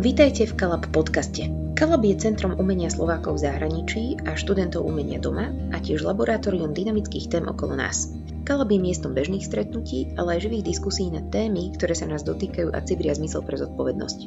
Vítajte 0.00 0.48
v 0.48 0.56
Kalab 0.56 0.88
podcaste. 0.96 1.52
Kalab 1.76 2.00
je 2.08 2.16
centrom 2.16 2.56
umenia 2.56 2.88
Slovákov 2.88 3.36
v 3.36 3.44
zahraničí 3.44 4.16
a 4.24 4.32
študentov 4.32 4.88
umenia 4.88 5.20
doma 5.20 5.52
a 5.52 5.76
tiež 5.76 6.08
laboratórium 6.08 6.72
dynamických 6.72 7.28
tém 7.28 7.44
okolo 7.44 7.76
nás. 7.76 8.08
Kalab 8.48 8.72
je 8.72 8.80
miestom 8.80 9.12
bežných 9.12 9.44
stretnutí, 9.44 10.16
ale 10.16 10.40
aj 10.40 10.48
živých 10.48 10.72
diskusí 10.72 11.12
na 11.12 11.20
témy, 11.28 11.76
ktoré 11.76 11.92
sa 11.92 12.08
nás 12.08 12.24
dotýkajú 12.24 12.72
a 12.72 12.80
cibria 12.80 13.12
zmysel 13.12 13.44
pre 13.44 13.60
zodpovednosť. 13.60 14.18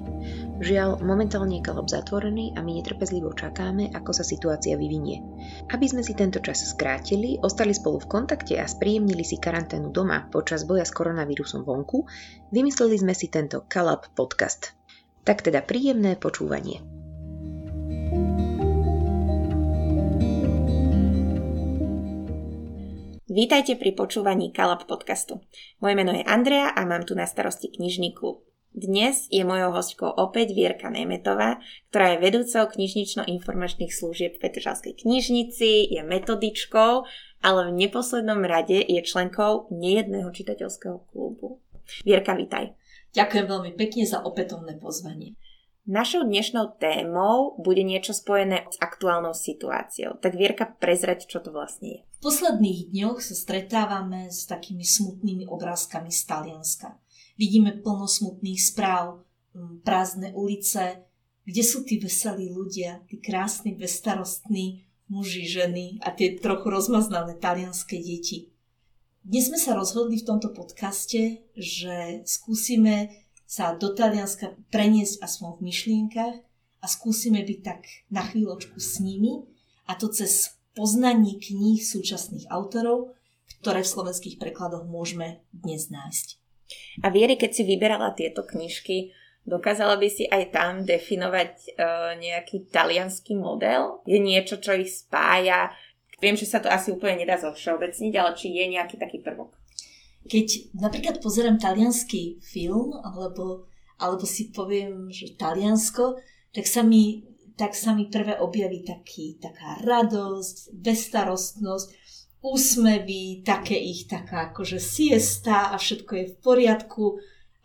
Žiaľ, 0.62 1.02
momentálne 1.02 1.58
je 1.58 1.66
Kalab 1.66 1.90
zatvorený 1.90 2.54
a 2.54 2.62
my 2.62 2.78
netrpezlivo 2.78 3.34
čakáme, 3.34 3.90
ako 3.98 4.14
sa 4.14 4.22
situácia 4.22 4.78
vyvinie. 4.78 5.26
Aby 5.74 5.90
sme 5.90 6.06
si 6.06 6.14
tento 6.14 6.38
čas 6.38 6.70
skrátili, 6.70 7.42
ostali 7.42 7.74
spolu 7.74 7.98
v 7.98 8.14
kontakte 8.14 8.62
a 8.62 8.70
spríjemnili 8.70 9.26
si 9.26 9.42
karanténu 9.42 9.90
doma 9.90 10.30
počas 10.30 10.70
boja 10.70 10.86
s 10.86 10.94
koronavírusom 10.94 11.66
vonku, 11.66 12.06
vymysleli 12.54 13.02
sme 13.02 13.18
si 13.18 13.34
tento 13.34 13.66
Kalab 13.66 14.14
podcast. 14.14 14.83
Tak 15.24 15.40
teda 15.40 15.64
príjemné 15.64 16.20
počúvanie. 16.20 16.84
Vítajte 23.32 23.80
pri 23.80 23.96
počúvaní 23.96 24.52
Kalab 24.52 24.84
podcastu. 24.84 25.40
Moje 25.80 25.96
meno 25.96 26.12
je 26.12 26.28
Andrea 26.28 26.76
a 26.76 26.84
mám 26.84 27.08
tu 27.08 27.16
na 27.16 27.24
starosti 27.24 27.72
knižný 27.72 28.12
klub. 28.12 28.44
Dnes 28.76 29.32
je 29.32 29.48
mojou 29.48 29.72
hostkou 29.72 30.12
opäť 30.12 30.52
Vierka 30.52 30.92
Nemetová, 30.92 31.64
ktorá 31.88 32.14
je 32.14 32.24
vedúcou 32.26 32.68
knižnično-informačných 32.68 33.96
služieb 33.96 34.36
v 34.36 34.42
Petržalskej 34.44 35.08
knižnici, 35.08 35.88
je 35.88 36.02
metodičkou, 36.04 36.92
ale 37.48 37.62
v 37.72 37.76
neposlednom 37.80 38.44
rade 38.44 38.76
je 38.76 39.00
členkou 39.00 39.72
nejedného 39.72 40.28
čitateľského 40.36 41.00
klubu. 41.16 41.64
Vierka, 42.04 42.36
vítaj. 42.36 42.76
Ďakujem 43.14 43.46
veľmi 43.46 43.72
pekne 43.78 44.04
za 44.10 44.26
opätovné 44.26 44.82
pozvanie. 44.82 45.38
Našou 45.84 46.24
dnešnou 46.24 46.80
témou 46.80 47.60
bude 47.60 47.84
niečo 47.84 48.16
spojené 48.16 48.66
s 48.72 48.80
aktuálnou 48.80 49.36
situáciou. 49.36 50.16
Tak 50.18 50.40
Vierka, 50.40 50.66
prezrať, 50.66 51.28
čo 51.28 51.44
to 51.44 51.52
vlastne 51.52 51.88
je. 51.88 52.02
V 52.24 52.32
posledných 52.32 52.90
dňoch 52.90 53.20
sa 53.20 53.36
stretávame 53.36 54.32
s 54.32 54.48
takými 54.48 54.88
smutnými 54.88 55.44
obrázkami 55.46 56.08
z 56.08 56.22
Talianska. 56.24 56.98
Vidíme 57.36 57.84
plno 57.84 58.08
smutných 58.08 58.64
správ, 58.64 59.28
prázdne 59.84 60.32
ulice, 60.34 61.04
kde 61.44 61.64
sú 61.68 61.84
tí 61.84 62.00
veselí 62.00 62.48
ľudia, 62.48 63.04
tí 63.12 63.20
krásni, 63.20 63.76
bezstarostní 63.76 64.88
muži, 65.12 65.44
ženy 65.46 66.00
a 66.00 66.16
tie 66.16 66.40
trochu 66.40 66.72
rozmaznané 66.72 67.38
talianské 67.38 68.00
deti. 68.00 68.53
Dnes 69.24 69.48
sme 69.48 69.56
sa 69.56 69.72
rozhodli 69.72 70.20
v 70.20 70.28
tomto 70.28 70.52
podcaste, 70.52 71.48
že 71.56 72.28
skúsime 72.28 73.24
sa 73.48 73.72
do 73.72 73.96
Talianska 73.96 74.52
preniesť 74.68 75.24
aspoň 75.24 75.50
v 75.56 75.62
myšlienkach 75.72 76.36
a 76.84 76.86
skúsime 76.92 77.40
byť 77.40 77.60
tak 77.64 77.88
na 78.12 78.20
chvíľočku 78.20 78.76
s 78.84 79.00
nimi 79.00 79.48
a 79.88 79.96
to 79.96 80.12
cez 80.12 80.60
poznanie 80.76 81.40
kníh 81.40 81.80
súčasných 81.80 82.52
autorov, 82.52 83.16
ktoré 83.64 83.88
v 83.88 83.94
slovenských 83.96 84.44
prekladoch 84.44 84.84
môžeme 84.84 85.40
dnes 85.56 85.88
nájsť. 85.88 86.28
A 87.00 87.08
Vieri, 87.08 87.40
keď 87.40 87.52
si 87.56 87.64
vyberala 87.64 88.12
tieto 88.12 88.44
knižky, 88.44 89.16
dokázala 89.48 90.04
by 90.04 90.08
si 90.12 90.28
aj 90.28 90.52
tam 90.52 90.84
definovať 90.84 91.52
uh, 91.72 92.20
nejaký 92.20 92.68
talianský 92.68 93.40
model? 93.40 94.04
Je 94.04 94.20
niečo, 94.20 94.60
čo 94.60 94.76
ich 94.76 94.92
spája? 94.92 95.72
Viem, 96.24 96.40
že 96.40 96.48
sa 96.48 96.64
to 96.64 96.72
asi 96.72 96.96
úplne 96.96 97.20
nedá 97.20 97.36
zovšeobecniť, 97.36 98.14
ale 98.16 98.32
či 98.40 98.56
je 98.56 98.66
nejaký 98.72 98.96
taký 98.96 99.20
prvok. 99.20 99.60
Keď 100.24 100.72
napríklad 100.80 101.20
pozerám 101.20 101.60
talianský 101.60 102.40
film, 102.40 102.96
alebo, 102.96 103.68
alebo 104.00 104.24
si 104.24 104.56
poviem, 104.56 105.12
že 105.12 105.36
Taliansko, 105.36 106.16
tak 106.56 106.64
sa 106.64 106.80
mi, 106.80 107.28
tak 107.60 107.76
sa 107.76 107.92
mi 107.92 108.08
prvé 108.08 108.40
objaví 108.40 108.88
taký, 108.88 109.36
taká 109.36 109.84
radosť, 109.84 110.72
bestarostnosť, 110.80 111.88
úsmevy, 112.40 113.44
také 113.44 113.76
ich 113.76 114.08
taká 114.08 114.56
akože 114.56 114.80
siesta 114.80 115.72
a 115.72 115.80
všetko 115.80 116.12
je 116.16 116.26
v 116.32 116.36
poriadku, 116.40 117.06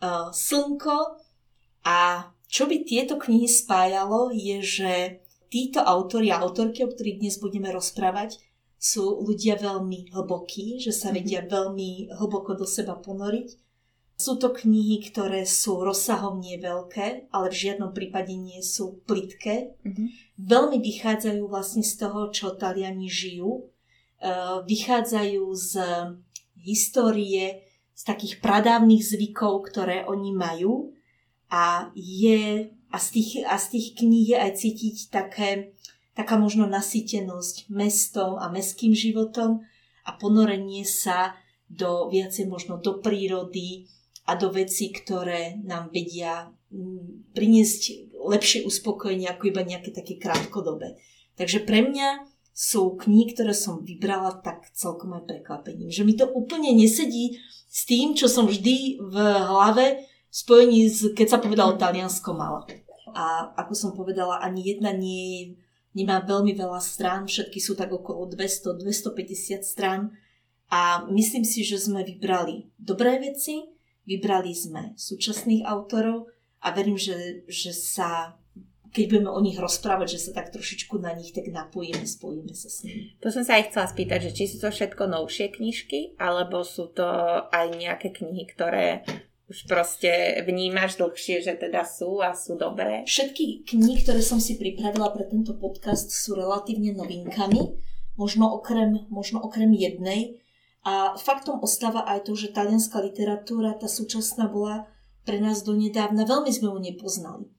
uh, 0.03 0.31
slnko. 0.35 1.19
A 1.87 2.27
čo 2.51 2.67
by 2.67 2.83
tieto 2.83 3.15
knihy 3.15 3.47
spájalo, 3.47 4.35
je, 4.35 4.59
že 4.59 4.91
títo 5.47 5.79
autori 5.79 6.31
a 6.31 6.43
autorky, 6.43 6.83
o 6.83 6.91
ktorých 6.91 7.19
dnes 7.23 7.35
budeme 7.39 7.71
rozprávať, 7.71 8.48
sú 8.79 9.27
ľudia 9.27 9.59
veľmi 9.59 10.15
hlbokí, 10.15 10.79
že 10.79 10.95
sa 10.95 11.11
mhm. 11.11 11.15
vedia 11.19 11.41
veľmi 11.43 12.15
hlboko 12.15 12.55
do 12.55 12.63
seba 12.63 12.95
ponoriť. 12.95 13.59
Sú 14.19 14.35
to 14.35 14.51
knihy, 14.51 14.99
ktoré 15.11 15.47
sú 15.47 15.79
rozsahom 15.79 16.43
nie 16.43 16.59
veľké, 16.59 17.31
ale 17.31 17.47
v 17.47 17.59
žiadnom 17.67 17.95
prípade 17.95 18.35
nie 18.35 18.59
sú 18.59 18.99
plitké. 19.07 19.79
Mm-hmm. 19.79 20.07
Veľmi 20.43 20.75
vychádzajú 20.83 21.47
vlastne 21.47 21.87
z 21.87 21.95
toho, 21.95 22.27
čo 22.27 22.51
Taliani 22.51 23.07
žijú. 23.07 23.71
Uh, 24.19 24.59
vychádzajú 24.67 25.43
z 25.55 25.71
histórie, 26.59 27.63
z 27.95 28.01
takých 28.03 28.43
pradávnych 28.43 29.07
zvykov, 29.07 29.71
ktoré 29.71 30.03
oni 30.03 30.35
majú. 30.35 30.91
A, 31.47 31.87
je, 31.95 32.75
a, 32.91 32.97
z 32.99 33.07
tých, 33.15 33.31
a 33.47 33.55
z 33.55 33.65
tých 33.71 33.87
kníh 34.03 34.35
je 34.35 34.37
aj 34.37 34.51
cítiť 34.51 34.95
také 35.15 35.78
taká 36.19 36.35
možno 36.35 36.67
nasýtenosť 36.67 37.71
mestom 37.71 38.35
a 38.35 38.51
mestským 38.51 38.91
životom 38.91 39.63
a 40.03 40.11
ponorenie 40.19 40.83
sa 40.83 41.39
do 41.71 42.11
viacej 42.11 42.51
možno 42.51 42.75
do 42.83 42.99
prírody 42.99 43.87
a 44.27 44.35
do 44.35 44.51
vecí, 44.51 44.91
ktoré 44.91 45.55
nám 45.63 45.95
vedia 45.95 46.51
mm, 46.75 47.31
priniesť 47.31 48.11
lepšie 48.19 48.67
uspokojenie 48.67 49.31
ako 49.31 49.47
iba 49.47 49.63
nejaké 49.63 49.95
také 49.95 50.19
krátkodobé. 50.19 50.99
Takže 51.39 51.63
pre 51.63 51.87
mňa 51.87 52.27
sú 52.51 52.99
knihy, 52.99 53.31
ktoré 53.31 53.55
som 53.55 53.79
vybrala 53.79 54.43
tak 54.43 54.67
celkom 54.75 55.15
aj 55.15 55.23
prekvapením. 55.23 55.87
Že 55.87 56.03
mi 56.03 56.13
to 56.19 56.27
úplne 56.27 56.75
nesedí 56.75 57.39
s 57.71 57.87
tým, 57.87 58.11
čo 58.11 58.27
som 58.27 58.43
vždy 58.43 58.99
v 58.99 59.15
hlave 59.47 60.03
spojení 60.27 60.91
s, 60.91 61.15
keď 61.15 61.27
sa 61.31 61.39
povedalo 61.39 61.79
Taliansko 61.79 62.35
mala. 62.35 62.67
A 63.15 63.55
ako 63.55 63.73
som 63.73 63.91
povedala, 63.95 64.43
ani 64.43 64.75
jedna 64.75 64.91
nie 64.91 65.23
je 65.23 65.68
nemá 65.93 66.21
veľmi 66.21 66.53
veľa 66.53 66.81
strán, 66.81 67.25
všetky 67.25 67.57
sú 67.57 67.73
tak 67.73 67.89
okolo 67.89 68.29
200-250 68.29 69.65
strán 69.65 70.13
a 70.69 71.05
myslím 71.09 71.41
si, 71.41 71.65
že 71.65 71.81
sme 71.81 72.05
vybrali 72.05 72.69
dobré 72.77 73.17
veci, 73.17 73.65
vybrali 74.05 74.53
sme 74.53 74.93
súčasných 74.93 75.65
autorov 75.65 76.29
a 76.61 76.73
verím, 76.73 76.97
že, 76.99 77.45
že 77.49 77.73
sa 77.73 78.37
keď 78.89 79.05
budeme 79.05 79.29
o 79.29 79.39
nich 79.41 79.57
rozprávať, 79.57 80.17
že 80.17 80.23
sa 80.29 80.31
tak 80.41 80.49
trošičku 80.49 80.97
na 80.97 81.13
nich 81.13 81.29
tak 81.29 81.45
napojíme, 81.45 82.01
spojíme 82.09 82.53
sa 82.57 82.73
s 82.73 82.81
nimi. 82.81 83.13
To 83.21 83.29
som 83.29 83.45
sa 83.45 83.61
aj 83.61 83.69
chcela 83.69 83.85
spýtať, 83.85 84.19
že 84.29 84.31
či 84.33 84.43
sú 84.49 84.57
to 84.57 84.73
všetko 84.73 85.05
novšie 85.05 85.53
knižky, 85.53 86.17
alebo 86.17 86.65
sú 86.65 86.89
to 86.89 87.05
aj 87.53 87.69
nejaké 87.77 88.09
knihy, 88.09 88.49
ktoré 88.49 89.05
už 89.49 89.65
proste 89.65 90.37
vnímaš 90.45 91.01
dlhšie, 91.01 91.41
že 91.41 91.57
teda 91.57 91.81
sú 91.81 92.21
a 92.21 92.37
sú 92.37 92.53
dobré? 92.53 93.01
Všetky 93.09 93.65
knihy, 93.65 94.05
ktoré 94.05 94.21
som 94.21 94.37
si 94.37 94.61
pripravila 94.61 95.09
pre 95.09 95.25
tento 95.25 95.57
podcast 95.57 96.13
sú 96.13 96.37
relatívne 96.37 96.93
novinkami, 96.93 97.81
možno 98.13 98.53
okrem, 98.53 99.09
možno 99.09 99.41
okrem 99.41 99.73
jednej. 99.73 100.37
A 100.85 101.17
faktom 101.17 101.65
ostáva 101.65 102.05
aj 102.05 102.29
to, 102.29 102.37
že 102.37 102.53
talianská 102.53 103.01
literatúra, 103.01 103.73
tá 103.73 103.89
súčasná 103.89 104.45
bola 104.45 104.85
pre 105.25 105.41
nás 105.41 105.65
donedávna, 105.65 106.29
veľmi 106.29 106.53
sme 106.53 106.69
ju 106.69 106.79
nepoznali. 106.93 107.49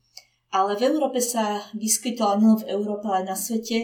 Ale 0.51 0.79
v 0.79 0.95
Európe 0.95 1.19
sa 1.19 1.63
vyskytol, 1.75 2.39
nielen 2.39 2.59
v 2.63 2.71
Európe, 2.71 3.07
ale 3.07 3.23
aj 3.23 3.27
na 3.27 3.37
svete, 3.39 3.79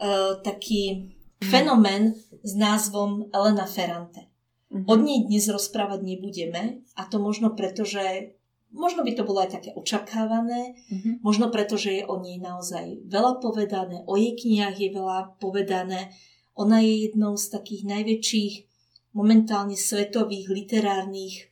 uh, 0.00 0.36
taký 0.40 1.12
fenomén 1.40 2.12
s 2.44 2.52
názvom 2.56 3.32
Elena 3.32 3.64
Ferrante. 3.64 4.29
Mm-hmm. 4.70 4.86
O 4.86 4.94
nej 4.94 5.26
dnes 5.26 5.50
rozprávať 5.50 6.06
nebudeme 6.06 6.86
a 6.94 7.02
to 7.10 7.18
možno 7.18 7.58
preto, 7.58 7.82
že 7.82 8.38
možno 8.70 9.02
by 9.02 9.18
to 9.18 9.26
bolo 9.26 9.42
aj 9.42 9.58
také 9.58 9.74
očakávané, 9.74 10.78
mm-hmm. 10.86 11.26
možno 11.26 11.50
preto, 11.50 11.74
že 11.74 12.00
je 12.00 12.04
o 12.06 12.22
nej 12.22 12.38
naozaj 12.38 13.02
veľa 13.10 13.42
povedané, 13.42 14.06
o 14.06 14.14
jej 14.14 14.38
knihách 14.38 14.78
je 14.78 14.90
veľa 14.94 15.42
povedané. 15.42 16.14
Ona 16.54 16.86
je 16.86 17.10
jednou 17.10 17.34
z 17.34 17.50
takých 17.50 17.82
najväčších 17.82 18.54
momentálne 19.10 19.74
svetových 19.74 20.46
literárnych 20.46 21.34
e, 21.34 21.44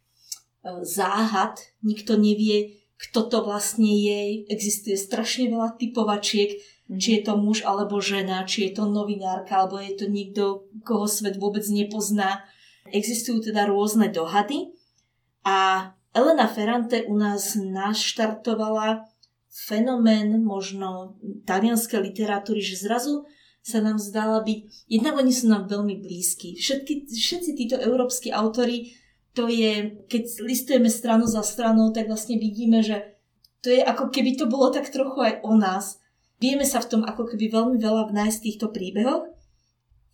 záhad. 0.86 1.58
Nikto 1.82 2.14
nevie, 2.14 2.86
kto 3.02 3.26
to 3.26 3.42
vlastne 3.42 3.88
je. 3.88 4.46
Existuje 4.46 4.94
strašne 4.94 5.50
veľa 5.50 5.74
typovačiek, 5.74 6.54
mm-hmm. 6.54 7.02
či 7.02 7.18
je 7.18 7.20
to 7.26 7.34
muž 7.34 7.66
alebo 7.66 7.98
žena, 7.98 8.46
či 8.46 8.70
je 8.70 8.78
to 8.78 8.86
novinárka, 8.86 9.58
alebo 9.58 9.82
je 9.82 9.98
to 9.98 10.06
niekto, 10.06 10.70
koho 10.86 11.10
svet 11.10 11.34
vôbec 11.34 11.66
nepozná 11.66 12.46
Existujú 12.92 13.52
teda 13.52 13.68
rôzne 13.68 14.08
dohady 14.08 14.72
a 15.44 15.90
Elena 16.12 16.48
Ferrante 16.48 17.04
u 17.06 17.14
nás 17.14 17.54
naštartovala 17.54 19.06
fenomén 19.48 20.40
možno 20.42 21.18
talianskej 21.44 22.00
literatúry, 22.00 22.60
že 22.60 22.80
zrazu 22.80 23.28
sa 23.64 23.84
nám 23.84 24.00
zdala 24.00 24.40
byť, 24.40 24.88
jednak 24.88 25.14
oni 25.18 25.32
sú 25.34 25.50
nám 25.52 25.68
veľmi 25.68 26.00
blízki. 26.00 26.56
Všetky, 26.56 27.12
všetci 27.12 27.50
títo 27.52 27.76
európsky 27.76 28.32
autory, 28.32 28.96
to 29.36 29.44
je, 29.46 30.02
keď 30.08 30.24
listujeme 30.40 30.88
stranu 30.88 31.28
za 31.28 31.44
stranou, 31.44 31.92
tak 31.92 32.08
vlastne 32.08 32.40
vidíme, 32.40 32.80
že 32.80 33.18
to 33.60 33.70
je 33.70 33.82
ako 33.84 34.08
keby 34.08 34.38
to 34.38 34.48
bolo 34.48 34.72
tak 34.72 34.88
trochu 34.88 35.20
aj 35.20 35.34
o 35.44 35.52
nás. 35.58 36.00
Vieme 36.38 36.64
sa 36.64 36.78
v 36.80 36.90
tom 36.96 37.02
ako 37.04 37.34
keby 37.34 37.50
veľmi 37.50 37.76
veľa 37.76 38.08
vnájsť 38.14 38.38
v 38.38 38.46
týchto 38.46 38.66
príbehoch. 38.70 39.26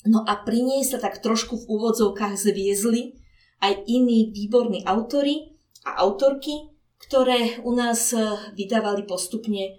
No 0.05 0.21
a 0.29 0.37
pri 0.45 0.61
nej 0.61 0.85
sa 0.85 1.01
tak 1.01 1.25
trošku 1.25 1.65
v 1.65 1.69
úvodzovkách 1.69 2.37
zviezli 2.37 3.17
aj 3.65 3.89
iní 3.89 4.29
výborní 4.29 4.85
autory 4.85 5.56
a 5.89 6.05
autorky, 6.05 6.69
ktoré 7.01 7.61
u 7.65 7.73
nás 7.73 8.12
e, 8.12 8.21
vydávali 8.53 9.09
postupne 9.09 9.65
e, 9.65 9.73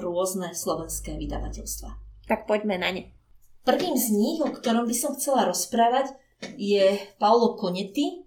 rôzne 0.00 0.56
slovenské 0.56 1.16
vydavateľstva. 1.20 1.90
Tak 2.24 2.48
poďme 2.48 2.80
na 2.80 2.88
ne. 2.92 3.02
Prvým 3.64 3.96
z 4.00 4.16
nich, 4.16 4.40
o 4.40 4.48
ktorom 4.48 4.88
by 4.88 4.96
som 4.96 5.12
chcela 5.16 5.44
rozprávať, 5.44 6.16
je 6.56 6.96
Paolo 7.20 7.60
Konetti 7.60 8.24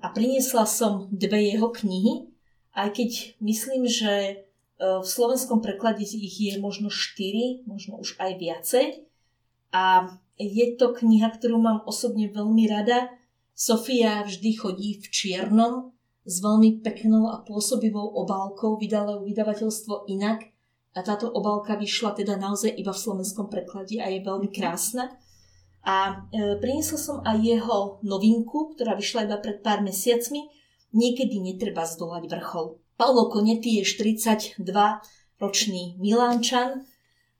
a 0.00 0.08
priniesla 0.08 0.64
som 0.64 1.12
dve 1.12 1.52
jeho 1.52 1.68
knihy, 1.68 2.32
aj 2.72 2.96
keď 2.96 3.10
myslím, 3.44 3.84
že 3.84 4.12
e, 4.12 4.34
v 4.80 5.04
slovenskom 5.04 5.60
preklade 5.60 6.00
ich 6.08 6.36
je 6.40 6.56
možno 6.56 6.88
štyri, 6.88 7.60
možno 7.68 8.00
už 8.00 8.16
aj 8.16 8.32
viacej. 8.40 8.86
A 9.76 10.16
je 10.40 10.66
to 10.80 10.96
kniha, 10.96 11.36
ktorú 11.36 11.60
mám 11.60 11.84
osobne 11.84 12.32
veľmi 12.32 12.64
rada. 12.64 13.12
Sofia 13.52 14.24
vždy 14.24 14.50
chodí 14.56 14.96
v 14.96 15.06
čiernom 15.12 15.92
s 16.24 16.40
veľmi 16.40 16.80
peknou 16.80 17.28
a 17.28 17.44
pôsobivou 17.44 18.16
obálkou. 18.24 18.80
Vydalo 18.80 19.20
vydavateľstvo 19.20 20.08
inak 20.08 20.48
a 20.96 21.04
táto 21.04 21.28
obálka 21.28 21.76
vyšla 21.76 22.16
teda 22.16 22.40
naozaj 22.40 22.72
iba 22.72 22.90
v 22.90 23.02
slovenskom 23.04 23.52
preklade 23.52 24.00
a 24.00 24.08
je 24.08 24.24
veľmi 24.24 24.48
krásna. 24.48 25.12
A 25.84 26.24
e, 26.32 26.56
priniesla 26.60 26.98
som 27.00 27.16
aj 27.20 27.36
jeho 27.40 27.78
novinku, 28.00 28.72
ktorá 28.76 28.96
vyšla 28.96 29.28
iba 29.28 29.36
pred 29.40 29.60
pár 29.60 29.84
mesiacmi. 29.84 30.48
Niekedy 30.96 31.36
netreba 31.40 31.84
zdolať 31.84 32.32
vrchol. 32.32 32.80
Paolo 32.96 33.32
Konetti 33.32 33.80
je 33.80 33.84
42 33.84 34.60
ročný 35.40 35.96
Milánčan 35.96 36.84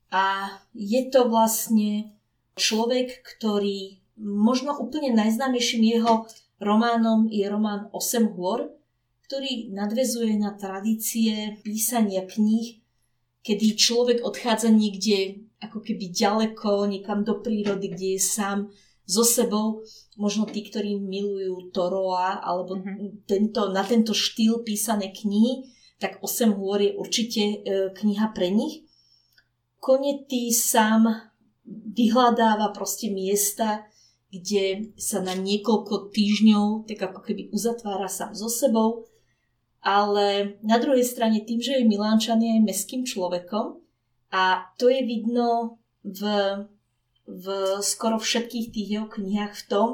a 0.09 0.57
je 0.73 1.01
to 1.13 1.29
vlastne 1.29 2.17
človek, 2.61 3.25
ktorý 3.25 3.97
možno 4.21 4.77
úplne 4.77 5.17
najznámejším 5.17 5.97
jeho 5.97 6.29
románom 6.61 7.25
je 7.25 7.41
román 7.49 7.89
Osem 7.89 8.29
hôr, 8.37 8.69
ktorý 9.25 9.73
nadvezuje 9.73 10.37
na 10.37 10.53
tradície 10.53 11.57
písania 11.65 12.29
kníh, 12.29 12.83
kedy 13.41 13.73
človek 13.73 14.21
odchádza 14.21 14.69
niekde 14.69 15.49
ako 15.61 15.81
keby 15.81 16.13
ďaleko, 16.13 16.85
niekam 16.89 17.25
do 17.25 17.41
prírody, 17.41 17.89
kde 17.89 18.07
je 18.17 18.21
sám 18.21 18.69
so 19.05 19.25
sebou. 19.25 19.81
Možno 20.17 20.45
tí, 20.45 20.65
ktorí 20.65 20.97
milujú 20.97 21.73
Toroa 21.73 22.41
alebo 22.41 22.77
mm-hmm. 22.77 23.25
tento, 23.25 23.69
na 23.73 23.81
tento 23.81 24.13
štýl 24.13 24.61
písané 24.61 25.09
knihy, 25.09 25.69
tak 26.01 26.17
Osem 26.25 26.53
hôr 26.57 26.81
je 26.81 26.91
určite 26.97 27.41
e, 27.41 27.57
kniha 27.93 28.33
pre 28.33 28.49
nich. 28.49 28.85
Konetý 29.77 30.49
sám 30.53 31.30
vyhľadáva 31.67 32.73
proste 32.73 33.13
miesta, 33.13 33.85
kde 34.31 34.95
sa 34.95 35.19
na 35.19 35.35
niekoľko 35.35 36.09
týždňov 36.15 36.87
tak 36.87 36.99
ako 37.03 37.19
keby 37.19 37.51
uzatvára 37.51 38.07
sám 38.07 38.31
so 38.31 38.47
sebou, 38.47 39.11
ale 39.83 40.57
na 40.63 40.77
druhej 40.79 41.03
strane 41.03 41.43
tým, 41.43 41.59
že 41.59 41.81
je 41.81 41.89
Milánčan 41.89 42.39
je 42.39 42.63
meským 42.63 43.03
človekom 43.03 43.81
a 44.31 44.71
to 44.79 44.87
je 44.87 45.03
vidno 45.03 45.81
v, 46.05 46.21
v 47.27 47.45
skoro 47.83 48.21
všetkých 48.21 48.67
tých 48.71 48.87
jeho 48.87 49.07
knihách 49.11 49.53
v 49.57 49.67
tom, 49.67 49.89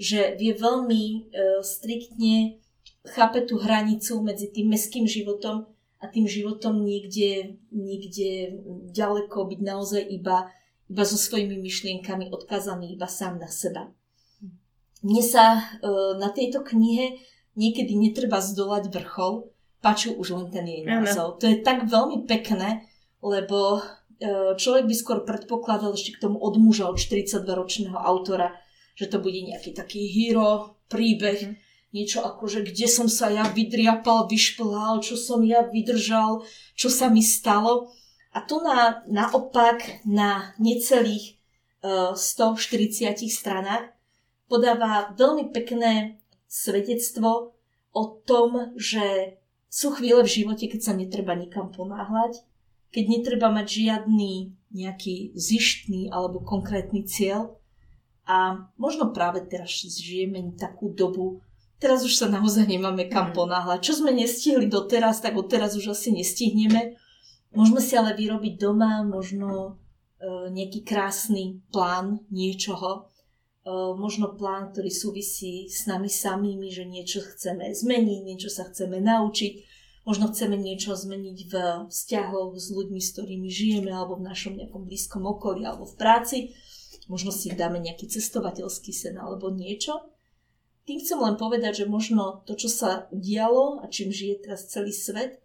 že 0.00 0.36
vie 0.36 0.52
veľmi 0.52 1.02
e, 1.04 1.18
striktne 1.64 2.60
chápe 3.04 3.44
tú 3.48 3.56
hranicu 3.60 4.20
medzi 4.20 4.52
tým 4.52 4.72
meským 4.72 5.08
životom 5.08 5.68
a 6.00 6.04
tým 6.08 6.28
životom 6.28 6.84
niekde, 6.84 7.60
niekde 7.72 8.60
ďaleko 8.92 9.48
byť 9.48 9.60
naozaj 9.60 10.02
iba 10.04 10.52
iba 10.90 11.06
so 11.06 11.14
svojimi 11.14 11.54
myšlienkami 11.62 12.34
odkazaný 12.34 12.98
iba 12.98 13.06
sám 13.06 13.38
na 13.38 13.46
seba. 13.46 13.94
Mne 15.06 15.22
sa 15.22 15.56
e, 15.56 15.62
na 16.18 16.28
tejto 16.34 16.66
knihe 16.66 17.22
niekedy 17.54 17.94
netreba 17.96 18.42
zdolať 18.42 18.92
vrchol, 18.92 19.48
páčil 19.80 20.18
už 20.18 20.36
len 20.36 20.46
ten 20.52 20.66
jej 20.66 20.82
názov. 20.84 21.40
To 21.40 21.48
je 21.48 21.62
tak 21.64 21.88
veľmi 21.88 22.28
pekné, 22.28 22.84
lebo 23.24 23.80
e, 23.80 23.80
človek 24.58 24.84
by 24.84 24.94
skôr 24.98 25.18
predpokladal 25.24 25.96
ešte 25.96 26.18
k 26.18 26.22
tomu 26.28 26.36
od 26.36 26.58
muža, 26.60 26.90
od 26.90 27.00
42-ročného 27.00 27.96
autora, 27.96 28.52
že 28.98 29.08
to 29.08 29.22
bude 29.22 29.40
nejaký 29.40 29.72
taký 29.72 30.04
hero, 30.10 30.76
príbeh, 30.92 31.48
mm. 31.48 31.54
niečo 31.96 32.20
ako, 32.20 32.44
že 32.50 32.60
kde 32.66 32.86
som 32.90 33.08
sa 33.08 33.32
ja 33.32 33.46
vydriapal, 33.48 34.28
vyšplhal, 34.28 35.00
čo 35.00 35.16
som 35.16 35.40
ja 35.40 35.64
vydržal, 35.64 36.44
čo 36.76 36.92
sa 36.92 37.08
mi 37.08 37.24
stalo. 37.24 37.88
A 38.30 38.38
tu 38.46 38.62
na, 38.62 39.02
naopak 39.10 40.06
na 40.06 40.54
necelých 40.62 41.34
uh, 41.82 42.14
e, 42.14 42.18
140 42.18 43.26
stranách 43.26 43.90
podáva 44.46 45.10
veľmi 45.18 45.50
pekné 45.50 46.22
svedectvo 46.46 47.54
o 47.90 48.04
tom, 48.22 48.74
že 48.78 49.38
sú 49.70 49.94
chvíle 49.94 50.22
v 50.26 50.34
živote, 50.42 50.66
keď 50.66 50.80
sa 50.82 50.94
netreba 50.94 51.38
nikam 51.38 51.70
ponáhľať, 51.70 52.42
keď 52.90 53.04
netreba 53.06 53.54
mať 53.54 53.66
žiadny 53.70 54.54
nejaký 54.74 55.34
zištný 55.34 56.10
alebo 56.10 56.42
konkrétny 56.42 57.06
cieľ. 57.06 57.58
A 58.26 58.66
možno 58.78 59.10
práve 59.10 59.42
teraz 59.46 59.82
žijeme 59.82 60.54
takú 60.54 60.90
dobu, 60.94 61.42
teraz 61.82 62.06
už 62.06 62.14
sa 62.14 62.26
naozaj 62.30 62.66
nemáme 62.66 63.06
kam 63.10 63.30
mhm. 63.30 63.34
ponáhľať. 63.34 63.78
Čo 63.82 64.02
sme 64.02 64.14
nestihli 64.14 64.66
doteraz, 64.66 65.22
tak 65.22 65.38
odteraz 65.38 65.74
už 65.74 65.94
asi 65.94 66.14
nestihneme. 66.14 66.98
Môžeme 67.50 67.82
si 67.82 67.98
ale 67.98 68.14
vyrobiť 68.14 68.54
doma 68.62 69.02
možno 69.02 69.48
e, 69.50 69.70
nejaký 70.54 70.86
krásny 70.86 71.58
plán 71.74 72.22
niečoho, 72.30 73.10
e, 73.66 73.70
možno 73.98 74.38
plán, 74.38 74.70
ktorý 74.70 74.86
súvisí 74.86 75.66
s 75.66 75.90
nami 75.90 76.06
samými, 76.06 76.70
že 76.70 76.86
niečo 76.86 77.18
chceme 77.26 77.74
zmeniť, 77.74 78.20
niečo 78.22 78.54
sa 78.54 78.70
chceme 78.70 79.02
naučiť, 79.02 79.66
možno 80.06 80.30
chceme 80.30 80.54
niečo 80.54 80.94
zmeniť 80.94 81.38
v 81.50 81.54
vzťahoch 81.90 82.54
s 82.54 82.70
ľuďmi, 82.70 83.00
s 83.02 83.18
ktorými 83.18 83.48
žijeme, 83.50 83.90
alebo 83.90 84.14
v 84.14 84.30
našom 84.30 84.54
nejakom 84.54 84.86
blízkom 84.86 85.26
okolí, 85.26 85.66
alebo 85.66 85.90
v 85.90 85.98
práci. 85.98 86.38
Možno 87.10 87.34
si 87.34 87.50
dáme 87.50 87.82
nejaký 87.82 88.06
cestovateľský 88.06 88.94
sen 88.94 89.18
alebo 89.18 89.50
niečo. 89.50 89.98
Tým 90.86 91.02
chcem 91.02 91.18
len 91.18 91.34
povedať, 91.34 91.82
že 91.82 91.90
možno 91.90 92.46
to, 92.46 92.54
čo 92.54 92.70
sa 92.70 93.10
udialo 93.10 93.82
a 93.82 93.90
čím 93.90 94.14
žije 94.14 94.46
teraz 94.46 94.70
celý 94.70 94.94
svet, 94.94 95.42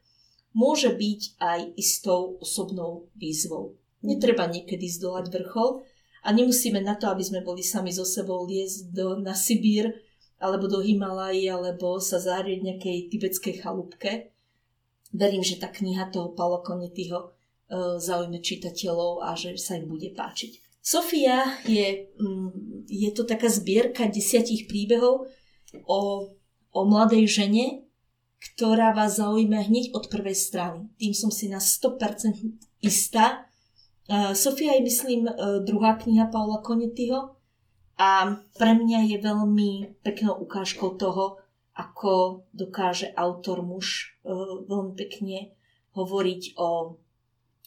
môže 0.55 0.95
byť 0.95 1.21
aj 1.37 1.59
istou 1.75 2.39
osobnou 2.39 3.11
výzvou. 3.19 3.75
Netreba 3.99 4.47
niekedy 4.47 4.87
zdolať 4.87 5.27
vrchol 5.27 5.83
a 6.23 6.31
nemusíme 6.31 6.79
na 6.79 6.95
to, 6.95 7.11
aby 7.11 7.21
sme 7.21 7.43
boli 7.43 7.61
sami 7.61 7.91
so 7.91 8.07
sebou 8.07 8.47
liesť 8.47 8.95
do, 8.95 9.19
na 9.19 9.35
Sibír 9.35 9.91
alebo 10.39 10.71
do 10.71 10.79
Himalají 10.79 11.51
alebo 11.51 11.99
sa 11.99 12.17
zahrieť 12.17 12.63
nejakej 12.63 12.97
tibetskej 13.11 13.61
chalúbke. 13.61 14.31
Verím, 15.11 15.43
že 15.43 15.59
tá 15.59 15.67
kniha 15.67 16.09
toho 16.11 16.31
Paulo 16.31 16.63
Konetyho 16.63 17.19
e, 17.19 17.27
zaujme 17.99 18.39
čitateľov 18.39 19.27
a 19.27 19.35
že 19.35 19.59
sa 19.59 19.75
im 19.75 19.91
bude 19.91 20.11
páčiť. 20.15 20.81
Sofia 20.85 21.59
je, 21.65 22.13
mm, 22.15 22.85
je 22.85 23.09
to 23.11 23.25
taká 23.25 23.49
zbierka 23.49 24.05
desiatich 24.05 24.69
príbehov 24.69 25.25
o, 25.87 25.99
o 26.69 26.79
mladej 26.85 27.25
žene, 27.25 27.84
ktorá 28.53 28.93
vás 28.93 29.17
zaujíma 29.17 29.65
hneď 29.65 29.97
od 29.97 30.05
prvej 30.11 30.37
strany. 30.37 30.85
Tým 31.01 31.17
som 31.17 31.33
si 31.33 31.49
na 31.49 31.57
100% 31.57 32.37
istá. 32.85 33.49
Sofia 34.37 34.77
je, 34.77 34.85
myslím, 34.85 35.25
e, 35.25 35.33
druhá 35.65 35.97
kniha 35.97 36.29
Paula 36.29 36.61
Konetyho 36.61 37.41
a 37.97 38.37
pre 38.53 38.71
mňa 38.77 39.09
je 39.09 39.17
veľmi 39.17 39.97
peknou 40.05 40.37
ukážkou 40.45 40.93
toho, 40.93 41.41
ako 41.73 42.45
dokáže 42.53 43.09
autor 43.17 43.65
muž 43.65 44.13
e, 44.21 44.29
veľmi 44.69 44.93
pekne 44.93 45.57
hovoriť 45.97 46.53
o, 46.55 47.01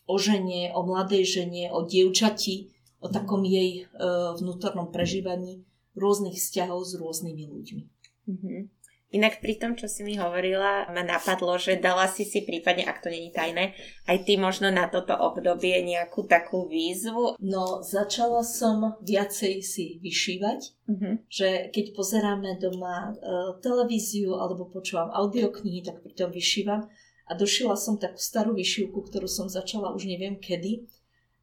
o 0.06 0.14
žene, 0.14 0.70
o 0.72 0.80
mladej 0.86 1.26
žene, 1.26 1.74
o 1.74 1.82
dievčati, 1.82 2.70
o 3.02 3.10
takom 3.10 3.42
jej 3.42 3.82
e, 3.82 3.90
vnútornom 4.38 4.94
prežívaní 4.94 5.66
rôznych 5.98 6.38
vzťahov 6.38 6.86
s 6.86 6.92
rôznymi 6.96 7.44
ľuďmi. 7.50 7.82
Mm-hmm. 8.30 8.60
Inak 9.08 9.40
pri 9.40 9.56
tom, 9.56 9.72
čo 9.72 9.88
si 9.88 10.04
mi 10.04 10.20
hovorila, 10.20 10.92
ma 10.92 11.00
napadlo, 11.00 11.56
že 11.56 11.80
dala 11.80 12.04
si 12.12 12.28
si 12.28 12.44
prípadne, 12.44 12.84
ak 12.84 13.00
to 13.00 13.08
není 13.08 13.32
tajné, 13.32 13.72
aj 14.04 14.28
ty 14.28 14.36
možno 14.36 14.68
na 14.68 14.84
toto 14.84 15.16
obdobie 15.16 15.80
nejakú 15.80 16.28
takú 16.28 16.68
výzvu? 16.68 17.40
No, 17.40 17.80
začala 17.80 18.44
som 18.44 19.00
viacej 19.00 19.64
si 19.64 19.96
vyšívať, 20.04 20.60
uh-huh. 20.92 21.14
že 21.24 21.72
keď 21.72 21.96
pozeráme 21.96 22.60
doma 22.60 23.16
uh, 23.16 23.56
televíziu 23.64 24.36
alebo 24.36 24.68
počúvam 24.68 25.08
audioknihy, 25.08 25.88
tak 25.88 26.04
pri 26.04 26.12
tom 26.12 26.28
vyšívam. 26.28 26.84
A 27.28 27.32
došila 27.32 27.80
som 27.80 27.96
takú 27.96 28.20
starú 28.20 28.52
vyšívku, 28.52 29.08
ktorú 29.08 29.24
som 29.24 29.48
začala 29.48 29.92
už 29.96 30.04
neviem 30.04 30.36
kedy 30.36 30.84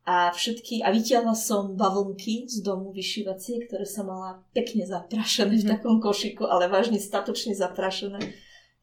a 0.06 0.30
všetky, 0.30 0.86
a 0.86 0.94
vytiahla 0.94 1.34
som 1.34 1.74
bavlnky 1.74 2.46
z 2.46 2.62
domu 2.62 2.94
vyšívacie, 2.94 3.66
ktoré 3.66 3.90
som 3.90 4.06
mala 4.06 4.46
pekne 4.54 4.86
zaprašené 4.86 5.58
v 5.58 5.66
mhm. 5.66 5.72
takom 5.78 5.98
košiku, 5.98 6.46
ale 6.46 6.70
vážne 6.70 7.02
statočne 7.02 7.58
zaprašené. 7.58 8.22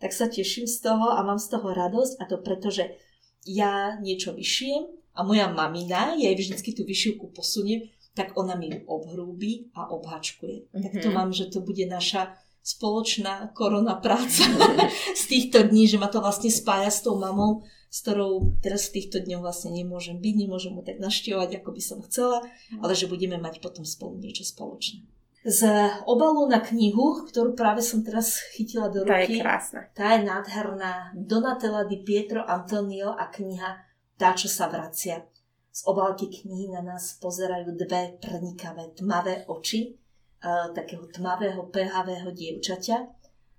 tak 0.03 0.11
sa 0.11 0.27
teším 0.27 0.67
z 0.67 0.83
toho 0.83 1.15
a 1.15 1.23
mám 1.23 1.39
z 1.39 1.55
toho 1.55 1.71
radosť 1.71 2.19
a 2.19 2.27
to 2.27 2.43
preto, 2.43 2.75
že 2.75 2.99
ja 3.47 4.03
niečo 4.03 4.35
vyšijem 4.35 4.91
a 5.15 5.23
moja 5.23 5.47
mamina, 5.47 6.19
ja 6.19 6.27
jej 6.27 6.35
vždycky 6.35 6.75
tú 6.75 6.83
vyšivku 6.83 7.31
posuniem, 7.31 7.87
tak 8.19 8.35
ona 8.35 8.59
mi 8.59 8.75
ju 8.75 8.83
obhrúbi 8.91 9.71
a 9.79 9.89
obhačkuje. 9.95 10.69
Mm-hmm. 10.69 10.83
Tak 10.83 10.93
to 11.07 11.09
mhm. 11.09 11.17
mám, 11.17 11.31
že 11.31 11.47
to 11.49 11.63
bude 11.63 11.87
naša 11.87 12.35
spoločná 12.63 13.51
korona 13.55 13.99
práca 13.99 14.43
z 15.21 15.23
týchto 15.31 15.67
dní, 15.67 15.87
že 15.87 15.99
ma 15.99 16.11
to 16.11 16.19
vlastne 16.19 16.51
spája 16.51 16.91
s 16.91 17.03
tou 17.03 17.19
mamou, 17.19 17.63
s 17.93 18.01
ktorou 18.01 18.57
teraz 18.65 18.89
v 18.89 18.97
týchto 18.97 19.21
dňoch 19.21 19.45
vlastne 19.45 19.77
nemôžem 19.77 20.17
byť, 20.17 20.35
nemôžem 20.49 20.73
mu 20.73 20.81
tak 20.81 20.97
naštevovať, 20.97 21.61
ako 21.61 21.71
by 21.77 21.83
som 21.85 21.99
chcela, 22.09 22.41
mhm. 22.41 22.81
ale 22.81 22.93
že 22.97 23.05
budeme 23.05 23.37
mať 23.37 23.61
potom 23.61 23.85
spolu 23.85 24.17
niečo 24.17 24.49
spoločné. 24.49 25.05
Z 25.43 25.67
obalu 26.07 26.47
na 26.47 26.63
knihu, 26.63 27.27
ktorú 27.27 27.59
práve 27.59 27.83
som 27.83 28.07
teraz 28.07 28.39
chytila 28.55 28.87
do 28.87 29.03
ruky. 29.03 29.11
Tá 29.11 29.19
je 29.27 29.43
krásna. 29.43 29.81
Tá 29.91 30.07
je 30.15 30.21
nádherná. 30.23 31.11
Donatella 31.19 31.83
di 31.83 31.99
Pietro 32.07 32.47
Antonio 32.47 33.11
a 33.11 33.27
kniha 33.27 33.91
Tá, 34.23 34.39
čo 34.39 34.47
sa 34.47 34.71
vracia. 34.71 35.27
Z 35.75 35.83
obálky 35.91 36.31
knihy 36.31 36.71
na 36.71 36.79
nás 36.79 37.19
pozerajú 37.19 37.75
dve 37.75 38.23
prenikavé 38.23 38.95
tmavé 38.95 39.43
oči 39.51 39.99
uh, 39.99 40.71
takého 40.71 41.11
tmavého, 41.11 41.67
pehavého 41.75 42.31
dievčaťa. 42.31 43.03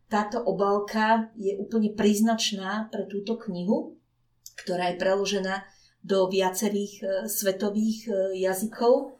Táto 0.08 0.40
obálka 0.40 1.36
je 1.36 1.60
úplne 1.60 1.92
príznačná 1.92 2.88
pre 2.96 3.12
túto 3.12 3.36
knihu, 3.44 4.00
ktorá 4.60 4.94
je 4.94 5.02
preložená 5.02 5.66
do 6.04 6.28
viacerých 6.28 6.94
uh, 7.02 7.10
svetových 7.26 8.00
uh, 8.08 8.16
jazykov 8.36 9.18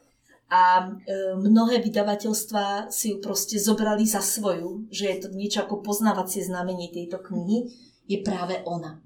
a 0.54 0.92
mnohé 1.40 1.80
vydavateľstva 1.82 2.92
si 2.92 3.10
ju 3.10 3.18
proste 3.18 3.56
zobrali 3.58 4.04
za 4.04 4.20
svoju, 4.20 4.86
že 4.92 5.10
je 5.10 5.16
to 5.24 5.28
niečo 5.32 5.64
ako 5.64 5.80
poznávacie 5.80 6.44
znamenie 6.44 6.92
tejto 6.92 7.18
knihy, 7.18 7.72
je 8.04 8.20
práve 8.20 8.60
ona. 8.68 9.00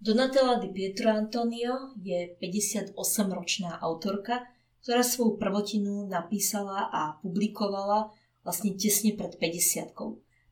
Donatella 0.00 0.56
di 0.56 0.72
Pietro 0.72 1.12
Antonio 1.12 1.92
je 2.00 2.38
58-ročná 2.40 3.76
autorka, 3.78 4.48
ktorá 4.80 5.04
svoju 5.04 5.36
prvotinu 5.36 6.08
napísala 6.08 6.88
a 6.88 7.20
publikovala 7.20 8.08
vlastne 8.40 8.72
tesne 8.78 9.12
pred 9.12 9.36
50 9.36 9.92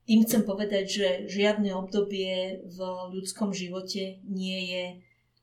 Tým 0.07 0.23
chcem 0.23 0.47
povedať, 0.47 0.85
že 0.87 1.07
žiadne 1.27 1.75
obdobie 1.75 2.63
v 2.63 2.77
ľudskom 3.11 3.51
živote 3.51 4.23
nie 4.23 4.59
je, 4.71 4.85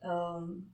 um, 0.00 0.64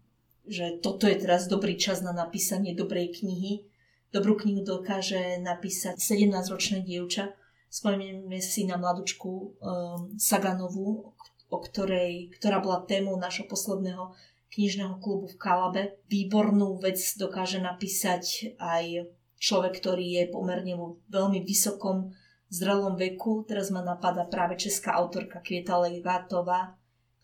že 0.46 0.78
toto 0.78 1.10
je 1.10 1.18
teraz 1.18 1.50
dobrý 1.50 1.74
čas 1.74 1.98
na 1.98 2.14
napísanie 2.14 2.78
dobrej 2.78 3.18
knihy. 3.18 3.66
Dobrú 4.14 4.38
knihu 4.38 4.62
dokáže 4.62 5.42
napísať 5.42 5.98
17-ročné 5.98 6.86
dievča. 6.86 7.34
Spomenieme 7.66 8.38
si 8.38 8.62
na 8.62 8.78
mladučku 8.78 9.30
um, 9.30 10.14
Saganovú, 10.14 11.10
o 11.50 11.58
ktorej, 11.58 12.30
ktorá 12.38 12.62
bola 12.62 12.86
témou 12.86 13.18
našho 13.18 13.50
posledného 13.50 14.14
knižného 14.54 15.02
klubu 15.02 15.26
v 15.30 15.38
Kalabe. 15.38 15.82
Výbornú 16.06 16.78
vec 16.78 16.98
dokáže 17.18 17.58
napísať 17.58 18.54
aj 18.58 19.10
človek, 19.42 19.82
ktorý 19.82 20.06
je 20.22 20.24
pomerne 20.30 20.78
vo 20.78 21.02
veľmi 21.10 21.42
vysokom 21.42 22.14
zrelom 22.50 22.98
veku. 22.98 23.46
Teraz 23.46 23.70
ma 23.70 23.80
napadá 23.80 24.26
práve 24.26 24.58
česká 24.58 24.98
autorka 24.98 25.40
Kvieta 25.40 25.78
Legátová, 25.78 26.76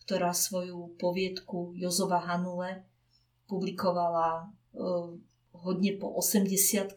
ktorá 0.07 0.31
svoju 0.31 0.95
poviedku 0.95 1.75
Jozova 1.75 2.23
Hanule 2.23 2.87
publikovala 3.47 4.47
uh, 4.75 5.11
hodne 5.51 5.91
po 5.99 6.07
80 6.15 6.95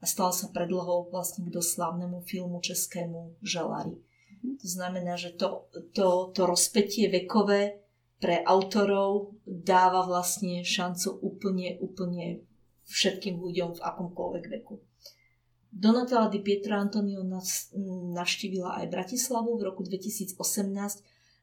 a 0.00 0.04
stala 0.04 0.32
sa 0.36 0.52
predlohou 0.52 1.08
vlastne 1.08 1.48
k 1.48 1.54
doslávnemu 1.56 2.20
filmu 2.28 2.60
českému 2.60 3.40
Želári. 3.40 3.96
To 4.44 4.68
znamená, 4.68 5.16
že 5.16 5.32
to, 5.40 5.72
to, 5.96 6.28
to 6.36 6.44
rozpetie 6.44 7.08
vekové 7.08 7.80
pre 8.20 8.44
autorov 8.44 9.32
dáva 9.44 10.04
vlastne 10.04 10.60
šancu 10.60 11.16
úplne, 11.24 11.80
úplne 11.80 12.44
všetkým 12.84 13.40
ľuďom 13.40 13.80
v 13.80 13.84
akomkoľvek 13.84 14.44
veku. 14.60 14.84
Donatella 15.74 16.30
di 16.30 16.38
Pietro 16.38 16.78
Antonio 16.78 17.26
navštívila 18.14 18.78
aj 18.78 18.94
Bratislavu 18.94 19.58
v 19.58 19.66
roku 19.66 19.82
2018 19.82 20.38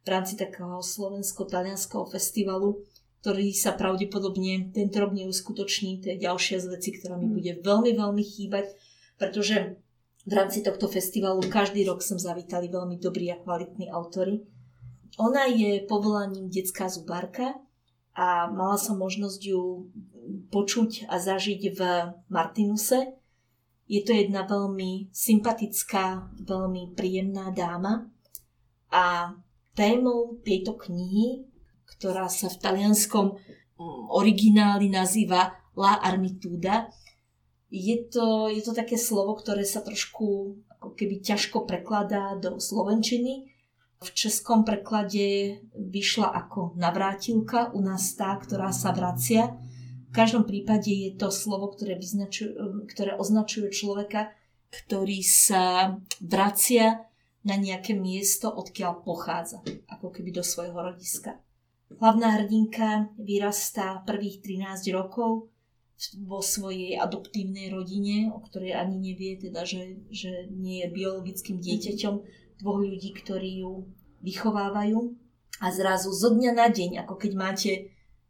v 0.02 0.08
rámci 0.08 0.40
takého 0.40 0.80
slovensko-talianského 0.80 2.08
festivalu, 2.08 2.80
ktorý 3.22 3.52
sa 3.52 3.76
pravdepodobne 3.76 4.72
tento 4.72 4.98
rok 5.04 5.12
neuskutoční. 5.14 6.00
To 6.02 6.16
je 6.16 6.18
ďalšia 6.24 6.58
z 6.64 6.68
vecí, 6.72 6.90
ktorá 6.96 7.20
mi 7.20 7.28
mm. 7.28 7.36
bude 7.36 7.52
veľmi, 7.60 7.92
veľmi 7.92 8.24
chýbať, 8.24 8.72
pretože 9.20 9.78
v 10.26 10.34
rámci 10.34 10.64
tohto 10.64 10.88
festivalu 10.88 11.44
každý 11.52 11.84
rok 11.84 12.00
som 12.00 12.16
zavítali 12.16 12.72
veľmi 12.72 12.98
dobrí 13.04 13.30
a 13.30 13.38
kvalitní 13.38 13.92
autory. 13.92 14.48
Ona 15.20 15.52
je 15.52 15.84
povolaním 15.86 16.48
detská 16.48 16.88
zubárka 16.88 17.60
a 18.16 18.48
mala 18.48 18.80
som 18.80 18.96
možnosť 18.96 19.42
ju 19.44 19.92
počuť 20.50 21.12
a 21.12 21.20
zažiť 21.20 21.62
v 21.76 21.82
Martinuse. 22.32 23.21
Je 23.92 24.00
to 24.08 24.16
jedna 24.16 24.48
veľmi 24.48 25.12
sympatická, 25.12 26.32
veľmi 26.48 26.96
príjemná 26.96 27.52
dáma 27.52 28.08
a 28.88 29.36
témou 29.76 30.40
tejto 30.48 30.80
knihy, 30.80 31.44
ktorá 32.00 32.32
sa 32.32 32.48
v 32.48 32.60
talianskom 32.64 33.36
mm, 33.36 34.16
origináli 34.16 34.88
nazýva 34.88 35.52
La 35.76 36.00
Armituda, 36.00 36.88
je 37.72 37.96
to, 38.12 38.52
je 38.52 38.60
to 38.60 38.76
také 38.76 39.00
slovo, 39.00 39.40
ktoré 39.40 39.64
sa 39.64 39.80
trošku 39.80 40.60
ako 40.76 40.92
keby 40.92 41.24
ťažko 41.24 41.64
prekladá 41.64 42.36
do 42.36 42.60
slovenčiny. 42.60 43.48
V 44.02 44.10
českom 44.12 44.68
preklade 44.68 45.62
vyšla 45.72 46.36
ako 46.36 46.76
navrátilka, 46.76 47.72
u 47.72 47.80
nás 47.80 48.12
tá, 48.20 48.36
ktorá 48.36 48.76
sa 48.76 48.92
vracia. 48.92 49.56
V 50.12 50.20
každom 50.20 50.44
prípade 50.44 50.92
je 50.92 51.16
to 51.16 51.32
slovo, 51.32 51.72
ktoré, 51.72 51.96
ktoré 52.92 53.16
označuje 53.16 53.72
človeka, 53.72 54.36
ktorý 54.68 55.24
sa 55.24 55.96
vracia 56.20 57.08
na 57.48 57.56
nejaké 57.56 57.96
miesto, 57.96 58.52
odkiaľ 58.52 59.08
pochádza, 59.08 59.64
ako 59.88 60.12
keby 60.12 60.36
do 60.36 60.44
svojho 60.44 60.76
rodiska. 60.76 61.40
Hlavná 61.96 62.44
hrdinka 62.44 63.16
vyrastá 63.24 64.04
prvých 64.04 64.44
13 64.44 64.92
rokov 64.92 65.48
vo 66.28 66.44
svojej 66.44 67.00
adoptívnej 67.00 67.72
rodine, 67.72 68.36
o 68.36 68.44
ktorej 68.44 68.76
ani 68.76 69.00
nevie, 69.00 69.40
teda, 69.40 69.64
že, 69.64 69.96
že 70.12 70.52
nie 70.52 70.84
je 70.84 70.92
biologickým 70.92 71.64
dieťaťom 71.64 72.16
dvoch 72.60 72.80
ľudí, 72.84 73.16
ktorí 73.16 73.64
ju 73.64 73.88
vychovávajú. 74.28 75.00
A 75.62 75.72
zrazu 75.72 76.12
zo 76.12 76.36
dňa 76.36 76.52
na 76.52 76.68
deň, 76.68 77.06
ako 77.06 77.16
keď 77.16 77.32
máte 77.38 77.72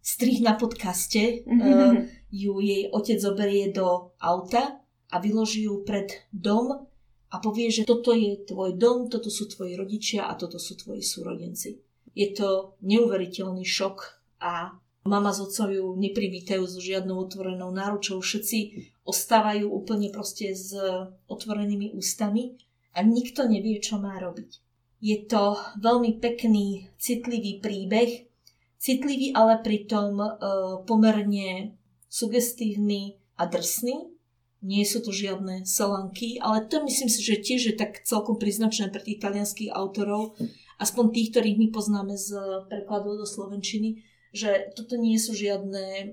strih 0.02 0.42
na 0.42 0.58
podcaste, 0.58 1.46
mm-hmm. 1.46 1.62
uh, 1.62 1.94
ju 2.34 2.60
jej 2.60 2.90
otec 2.90 3.18
zoberie 3.22 3.70
do 3.70 4.18
auta 4.18 4.82
a 5.14 5.16
vyloží 5.22 5.70
ju 5.70 5.86
pred 5.86 6.10
dom 6.34 6.90
a 7.32 7.36
povie, 7.40 7.72
že 7.72 7.88
toto 7.88 8.12
je 8.12 8.44
tvoj 8.44 8.76
dom, 8.76 9.08
toto 9.08 9.32
sú 9.32 9.48
tvoji 9.48 9.80
rodičia 9.80 10.28
a 10.28 10.36
toto 10.36 10.60
sú 10.60 10.76
tvoji 10.76 11.06
súrodenci. 11.06 11.80
Je 12.12 12.36
to 12.36 12.76
neuveriteľný 12.84 13.64
šok 13.64 13.98
a 14.44 14.76
Mama 15.02 15.34
s 15.34 15.42
otcom 15.42 15.74
ju 15.74 15.86
neprivítajú 15.98 16.62
so 16.70 16.78
žiadnou 16.78 17.26
otvorenou 17.26 17.74
náručou. 17.74 18.22
Všetci 18.22 18.58
ostávajú 19.02 19.66
úplne 19.66 20.14
proste 20.14 20.54
s 20.54 20.78
otvorenými 21.26 21.98
ústami 21.98 22.54
a 22.94 23.02
nikto 23.02 23.50
nevie, 23.50 23.82
čo 23.82 23.98
má 23.98 24.22
robiť. 24.22 24.62
Je 25.02 25.18
to 25.26 25.58
veľmi 25.82 26.22
pekný, 26.22 26.94
citlivý 27.02 27.58
príbeh, 27.58 28.30
citlivý, 28.82 29.38
ale 29.38 29.62
pritom 29.62 30.18
e, 30.18 30.28
pomerne 30.90 31.78
sugestívny 32.10 33.22
a 33.38 33.46
drsný. 33.46 34.10
Nie 34.62 34.86
sú 34.86 35.02
to 35.02 35.10
žiadne 35.14 35.66
selanky, 35.66 36.38
ale 36.38 36.66
to 36.70 36.82
myslím 36.86 37.10
si, 37.10 37.22
že 37.22 37.42
tiež 37.42 37.62
je 37.74 37.76
tak 37.78 38.06
celkom 38.06 38.38
príznačné 38.38 38.94
pre 38.94 39.02
tých 39.02 39.22
talianských 39.22 39.74
autorov, 39.74 40.38
aspoň 40.78 41.06
tých, 41.14 41.30
ktorých 41.34 41.58
my 41.58 41.68
poznáme 41.74 42.14
z 42.14 42.38
prekladov 42.70 43.22
do 43.22 43.26
Slovenčiny, 43.26 44.06
že 44.34 44.74
toto 44.78 44.98
nie 44.98 45.18
sú 45.18 45.38
žiadne 45.38 45.86
e, 45.86 46.04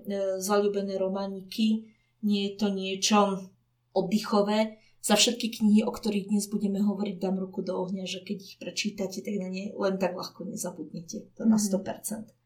zalúbené 0.40 0.96
romániky, 1.00 1.88
nie 2.20 2.52
je 2.52 2.52
to 2.56 2.68
niečo 2.68 3.48
oddychové. 3.96 4.80
Za 4.98 5.14
všetky 5.16 5.60
knihy, 5.60 5.80
o 5.86 5.92
ktorých 5.94 6.28
dnes 6.28 6.50
budeme 6.50 6.84
hovoriť, 6.84 7.16
dám 7.16 7.38
ruku 7.40 7.64
do 7.64 7.80
ohňa, 7.80 8.04
že 8.04 8.20
keď 8.26 8.38
ich 8.44 8.56
prečítate, 8.60 9.24
tak 9.24 9.34
na 9.40 9.48
ne 9.48 9.72
len 9.72 9.94
tak 9.96 10.12
ľahko 10.18 10.44
nezabudnete. 10.50 11.32
To 11.38 11.46
na 11.46 11.56
100%. 11.56 12.37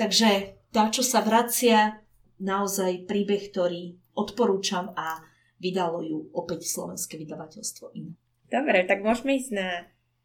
Takže 0.00 0.56
tá, 0.72 0.88
čo 0.88 1.04
sa 1.04 1.20
vracia, 1.20 2.00
naozaj 2.40 3.04
príbeh, 3.04 3.52
ktorý 3.52 4.00
odporúčam 4.16 4.96
a 4.96 5.20
vydalo 5.60 6.00
ju 6.00 6.18
opäť 6.32 6.64
slovenské 6.64 7.20
vydavateľstvo 7.20 7.92
iné. 8.00 8.16
Dobre, 8.48 8.88
tak 8.88 9.04
môžeme 9.04 9.36
ísť 9.36 9.50
na 9.52 9.68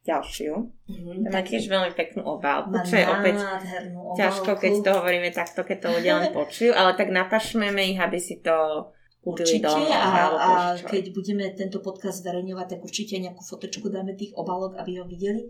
ďalšiu. 0.07 0.53
Mm-hmm, 0.87 1.27
má 1.27 1.41
tiež 1.43 1.67
veľmi 1.67 1.91
peknú 1.91 2.23
obálku, 2.23 2.71
čo 2.87 2.95
je 2.95 3.05
opäť 3.05 3.35
ťažko, 4.15 4.51
keď 4.55 4.71
to 4.79 4.91
hovoríme 4.95 5.29
takto, 5.35 5.67
keď 5.67 5.77
to 5.81 5.87
ľudia 5.91 6.13
len 6.23 6.31
počujú, 6.39 6.71
ale 6.71 6.95
tak 6.95 7.11
napašmeme 7.11 7.91
ich, 7.91 7.99
aby 7.99 8.17
si 8.21 8.39
to 8.39 8.89
Určite 9.25 9.65
doma, 9.65 9.89
a, 9.89 10.21
a 10.37 10.49
keď 10.77 11.09
budeme 11.09 11.49
tento 11.57 11.81
podcast 11.81 12.21
zverejňovať, 12.21 12.77
tak 12.77 12.79
určite 12.85 13.17
nejakú 13.17 13.41
fotečku 13.41 13.89
dáme 13.89 14.13
tých 14.13 14.37
obalok, 14.37 14.77
aby 14.77 15.01
ho 15.01 15.05
videli. 15.09 15.49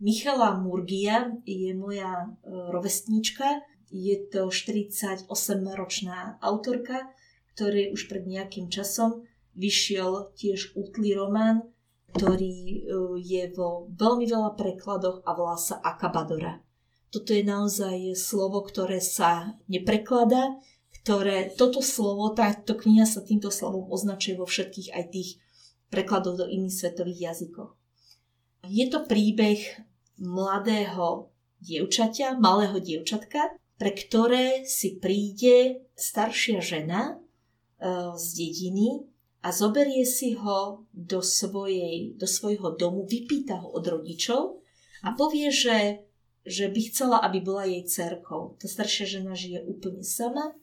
Michala 0.00 0.58
Murgia 0.58 1.30
je 1.46 1.74
moja 1.74 2.26
e, 2.26 2.50
rovestníčka, 2.70 3.62
je 3.94 4.18
to 4.26 4.50
48-ročná 4.50 6.42
autorka, 6.42 7.14
ktorý 7.54 7.94
už 7.94 8.10
pred 8.10 8.26
nejakým 8.26 8.66
časom 8.66 9.22
vyšiel 9.54 10.34
tiež 10.34 10.74
útlý 10.74 11.14
román, 11.14 11.62
ktorý 12.10 12.54
e, 12.54 12.78
je 13.22 13.42
vo 13.54 13.86
veľmi 13.94 14.26
veľa 14.26 14.58
prekladoch 14.58 15.22
a 15.22 15.30
volá 15.34 15.54
sa 15.54 15.78
Akabadora. 15.78 16.58
Toto 17.14 17.30
je 17.30 17.46
naozaj 17.46 18.18
slovo, 18.18 18.66
ktoré 18.66 18.98
sa 18.98 19.54
neprekladá, 19.70 20.58
ktoré 21.06 21.54
toto 21.54 21.78
slovo, 21.78 22.34
táto 22.34 22.74
kniha 22.74 23.06
sa 23.06 23.22
týmto 23.22 23.54
slovom 23.54 23.86
označuje 23.86 24.34
vo 24.34 24.50
všetkých 24.50 24.90
aj 24.90 25.04
tých 25.14 25.30
prekladoch 25.94 26.42
do 26.42 26.46
iných 26.50 26.74
svetových 26.74 27.30
jazykov. 27.30 27.78
Je 28.68 28.86
to 28.88 29.04
príbeh 29.04 29.60
mladého 30.20 31.28
dievčaťa, 31.64 32.38
malého 32.38 32.78
dievčatka, 32.80 33.56
pre 33.80 33.90
ktoré 33.90 34.62
si 34.68 35.00
príde 35.00 35.82
staršia 35.98 36.62
žena 36.62 37.00
e, 37.10 37.14
z 38.14 38.26
dediny 38.38 39.02
a 39.42 39.50
zoberie 39.50 40.06
si 40.06 40.38
ho 40.38 40.86
do, 40.94 41.20
svojej, 41.20 42.14
do 42.14 42.24
svojho 42.24 42.78
domu, 42.78 43.04
vypýta 43.04 43.60
ho 43.60 43.68
od 43.74 43.84
rodičov 43.84 44.62
a 45.02 45.12
povie, 45.12 45.50
že, 45.50 46.06
že 46.46 46.70
by 46.70 46.80
chcela, 46.88 47.20
aby 47.26 47.42
bola 47.42 47.66
jej 47.66 47.84
cerkou. 47.84 48.56
Tá 48.56 48.66
staršia 48.70 49.20
žena 49.20 49.36
žije 49.36 49.66
úplne 49.66 50.06
sama 50.06 50.54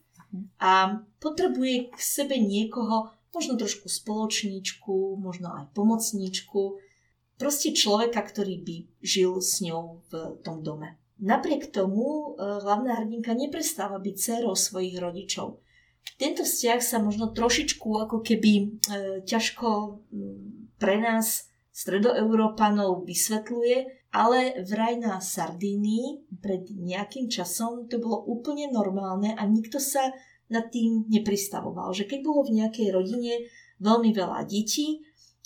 a 0.57 1.03
potrebuje 1.19 1.91
k 1.91 1.99
sebe 1.99 2.39
niekoho, 2.39 3.11
možno 3.35 3.59
trošku 3.59 3.91
spoločníčku, 3.91 5.19
možno 5.19 5.51
aj 5.51 5.75
pomocníčku, 5.75 6.79
proste 7.41 7.73
človeka, 7.73 8.21
ktorý 8.21 8.61
by 8.61 8.77
žil 9.01 9.41
s 9.41 9.65
ňou 9.65 10.05
v 10.13 10.37
tom 10.45 10.61
dome. 10.61 11.01
Napriek 11.17 11.73
tomu 11.73 12.37
e, 12.37 12.37
hlavná 12.37 13.01
hrdinka 13.01 13.33
neprestáva 13.33 13.97
byť 13.97 14.13
dcerou 14.13 14.53
svojich 14.53 15.01
rodičov. 15.01 15.57
Tento 16.21 16.45
vzťah 16.45 16.79
sa 16.81 17.01
možno 17.01 17.33
trošičku 17.33 17.89
ako 18.05 18.21
keby 18.21 18.53
e, 18.53 18.65
ťažko 19.25 20.01
pre 20.77 21.01
nás 21.01 21.49
stredoeurópanov 21.73 23.09
vysvetľuje, 23.09 24.09
ale 24.13 24.61
vraj 24.67 25.01
na 25.01 25.17
Sardínii 25.17 26.37
pred 26.41 26.67
nejakým 26.69 27.31
časom 27.31 27.89
to 27.89 27.97
bolo 27.97 28.21
úplne 28.27 28.69
normálne 28.69 29.33
a 29.33 29.41
nikto 29.49 29.81
sa 29.81 30.13
nad 30.51 30.67
tým 30.67 31.07
nepristavoval. 31.07 31.95
Že 31.95 32.05
keď 32.11 32.19
bolo 32.21 32.45
v 32.45 32.59
nejakej 32.59 32.87
rodine 32.91 33.47
veľmi 33.79 34.11
veľa 34.11 34.45
detí 34.45 35.01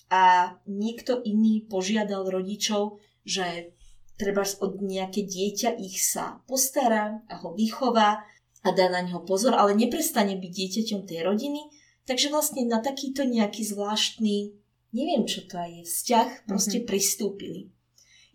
a 0.10 0.56
niekto 0.70 1.22
iný 1.26 1.66
požiadal 1.66 2.30
rodičov, 2.30 3.02
že 3.26 3.74
treba 4.16 4.46
od 4.46 4.80
nejaké 4.80 5.26
dieťa 5.26 5.76
ich 5.82 6.00
sa 6.00 6.40
postará 6.46 7.26
a 7.28 7.34
ho 7.42 7.58
vychová 7.58 8.24
a 8.66 8.68
dá 8.74 8.90
na 8.90 9.06
neho 9.06 9.22
pozor, 9.22 9.54
ale 9.54 9.78
neprestane 9.78 10.38
byť 10.40 10.52
dieťaťom 10.52 11.02
tej 11.06 11.20
rodiny, 11.22 11.62
takže 12.10 12.34
vlastne 12.34 12.66
na 12.66 12.82
takýto 12.82 13.26
nejaký 13.26 13.62
zvláštny, 13.62 14.56
neviem 14.94 15.26
čo 15.30 15.46
to 15.46 15.58
je, 15.62 15.86
vzťah 15.86 16.50
proste 16.50 16.82
mm-hmm. 16.82 16.90
pristúpili. 16.90 17.62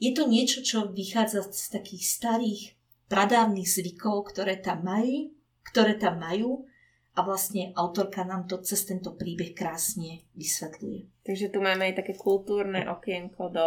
Je 0.00 0.16
to 0.16 0.24
niečo, 0.30 0.64
čo 0.64 0.88
vychádza 0.88 1.44
z 1.50 1.76
takých 1.76 2.04
starých 2.08 2.62
pradávnych 3.10 3.68
zvykov, 3.68 4.32
ktoré 4.32 4.56
tam 4.62 4.86
majú, 4.86 5.34
ktoré 5.66 5.98
tam 5.98 6.22
majú 6.22 6.64
a 7.14 7.20
vlastne 7.26 7.74
autorka 7.74 8.22
nám 8.22 8.46
to 8.46 8.62
cez 8.62 8.86
tento 8.86 9.18
príbeh 9.18 9.52
krásne 9.52 10.24
vysvetľuje. 10.38 11.26
Takže 11.26 11.50
tu 11.50 11.58
máme 11.58 11.90
aj 11.90 12.04
také 12.04 12.14
kultúrne 12.14 12.86
okienko 12.86 13.50
do 13.50 13.66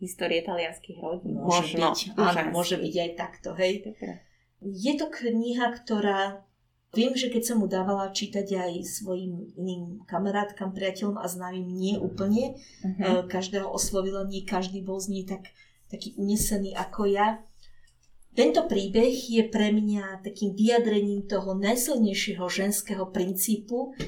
histórie 0.00 0.40
talianských 0.40 0.98
rodín. 0.98 1.36
Môže 1.38 1.76
Možno. 1.76 1.92
byť, 1.92 1.98
áno, 2.16 2.42
môže 2.54 2.76
byť 2.80 2.94
aj 2.94 3.10
takto, 3.18 3.52
hej. 3.58 3.84
Dobre. 3.84 4.24
Je 4.64 4.92
to 4.96 5.06
kniha, 5.12 5.66
ktorá 5.76 6.48
Viem, 6.96 7.12
že 7.12 7.28
keď 7.28 7.42
som 7.44 7.60
mu 7.60 7.68
dávala 7.68 8.08
čítať 8.16 8.48
aj 8.48 8.72
svojim 8.80 9.52
iným 9.60 10.08
kamarátkam, 10.08 10.72
priateľom 10.72 11.20
a 11.20 11.28
známym, 11.28 11.68
nie 11.68 12.00
úplne. 12.00 12.56
Uh-huh. 12.80 13.28
Každého 13.28 13.68
oslovila, 13.68 14.24
nie 14.24 14.48
každý 14.48 14.80
bol 14.80 14.96
z 14.96 15.12
nej 15.12 15.24
tak, 15.28 15.52
taký 15.92 16.16
unesený 16.16 16.72
ako 16.72 17.12
ja. 17.12 17.44
Tento 18.38 18.70
príbeh 18.70 19.10
je 19.10 19.42
pre 19.50 19.74
mňa 19.74 20.22
takým 20.22 20.54
vyjadrením 20.54 21.26
toho 21.26 21.58
najsilnejšieho 21.58 22.46
ženského 22.46 23.10
princípu, 23.10 23.98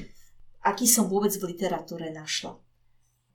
aký 0.63 0.87
som 0.87 1.11
vôbec 1.11 1.35
v 1.35 1.51
literatúre 1.51 2.15
našla. 2.15 2.55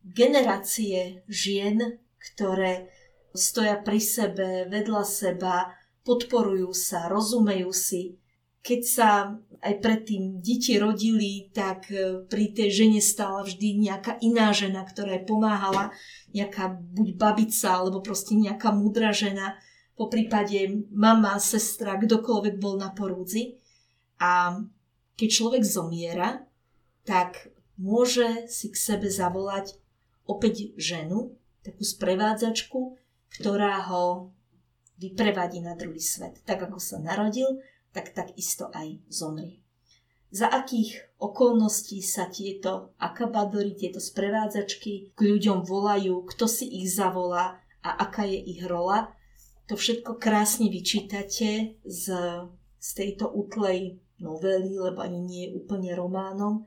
Generácie 0.01 1.21
žien, 1.29 2.01
ktoré 2.17 2.89
stoja 3.37 3.77
pri 3.77 4.01
sebe, 4.01 4.65
vedľa 4.73 5.05
seba, 5.05 5.77
podporujú 6.01 6.73
sa, 6.73 7.13
rozumejú 7.13 7.77
si, 7.77 8.17
keď 8.65 8.81
sa 8.81 9.37
aj 9.61 9.75
predtým 9.85 10.41
deti 10.41 10.81
rodili, 10.81 11.53
tak 11.53 11.93
e, 11.93 12.25
pri 12.25 12.57
tej 12.57 12.73
žene 12.73 13.05
stála 13.05 13.45
vždy 13.45 13.85
nejaká 13.85 14.17
iná 14.25 14.49
žena, 14.57 14.81
ktorá 14.83 15.21
jej 15.21 15.29
pomáhala, 15.29 15.93
nejaká 16.33 16.73
buď 16.73 17.21
babica, 17.21 17.69
alebo 17.69 18.01
proste 18.01 18.33
nejaká 18.33 18.73
múdra 18.73 19.13
žena, 19.13 19.61
po 19.97 20.13
prípade 20.13 20.87
mama, 20.93 21.41
sestra, 21.41 21.97
kdokoľvek 21.97 22.61
bol 22.61 22.77
na 22.77 22.93
porúdzi. 22.93 23.57
A 24.21 24.61
keď 25.17 25.29
človek 25.33 25.65
zomiera, 25.65 26.45
tak 27.09 27.49
môže 27.81 28.45
si 28.49 28.69
k 28.69 28.77
sebe 28.77 29.09
zavolať 29.09 29.81
opäť 30.29 30.77
ženu, 30.77 31.33
takú 31.65 31.83
sprevádzačku, 31.83 33.01
ktorá 33.41 33.89
ho 33.89 34.31
vyprevadí 35.01 35.65
na 35.65 35.73
druhý 35.77 36.01
svet. 36.01 36.45
Tak 36.45 36.69
ako 36.69 36.79
sa 36.81 37.01
narodil, 37.01 37.61
tak 37.93 38.13
takisto 38.13 38.69
aj 38.73 39.01
zomrie. 39.09 39.65
Za 40.29 40.53
akých 40.53 41.17
okolností 41.17 42.03
sa 42.03 42.29
tieto 42.29 42.93
akabadory, 43.01 43.73
tieto 43.73 44.03
sprevádzačky 44.03 45.17
k 45.17 45.21
ľuďom 45.21 45.65
volajú, 45.65 46.27
kto 46.29 46.45
si 46.45 46.67
ich 46.83 46.93
zavolá 46.93 47.63
a 47.81 47.91
aká 48.05 48.27
je 48.27 48.37
ich 48.37 48.61
rola, 48.67 49.17
to 49.67 49.75
všetko 49.75 50.19
krásne 50.23 50.71
vyčítate 50.71 51.79
z, 51.83 52.05
z 52.79 52.89
tejto 52.95 53.31
utlej 53.31 53.99
novely, 54.23 54.79
lebo 54.79 55.03
ani 55.03 55.21
nie 55.21 55.43
je 55.51 55.55
úplne 55.59 55.91
románom. 55.93 56.65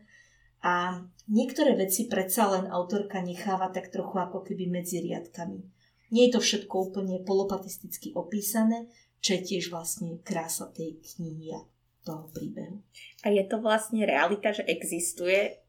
A 0.60 1.00
niektoré 1.32 1.80
veci 1.80 2.12
predsa 2.12 2.52
len 2.52 2.68
autorka 2.68 3.24
necháva 3.24 3.72
tak 3.72 3.88
trochu 3.90 4.20
ako 4.20 4.44
keby 4.44 4.68
medzi 4.68 5.00
riadkami. 5.00 5.64
Nie 6.12 6.28
je 6.28 6.36
to 6.36 6.42
všetko 6.44 6.92
úplne 6.92 7.24
polopatisticky 7.24 8.12
opísané, 8.18 8.92
čo 9.24 9.40
je 9.40 9.42
tiež 9.56 9.72
vlastne 9.72 10.20
krása 10.20 10.68
tej 10.74 11.00
knihy 11.00 11.56
a 11.56 11.64
toho 12.04 12.28
príbehu. 12.36 12.84
A 13.24 13.32
je 13.32 13.44
to 13.48 13.64
vlastne 13.64 14.04
realita, 14.04 14.52
že 14.52 14.68
existuje 14.68 15.60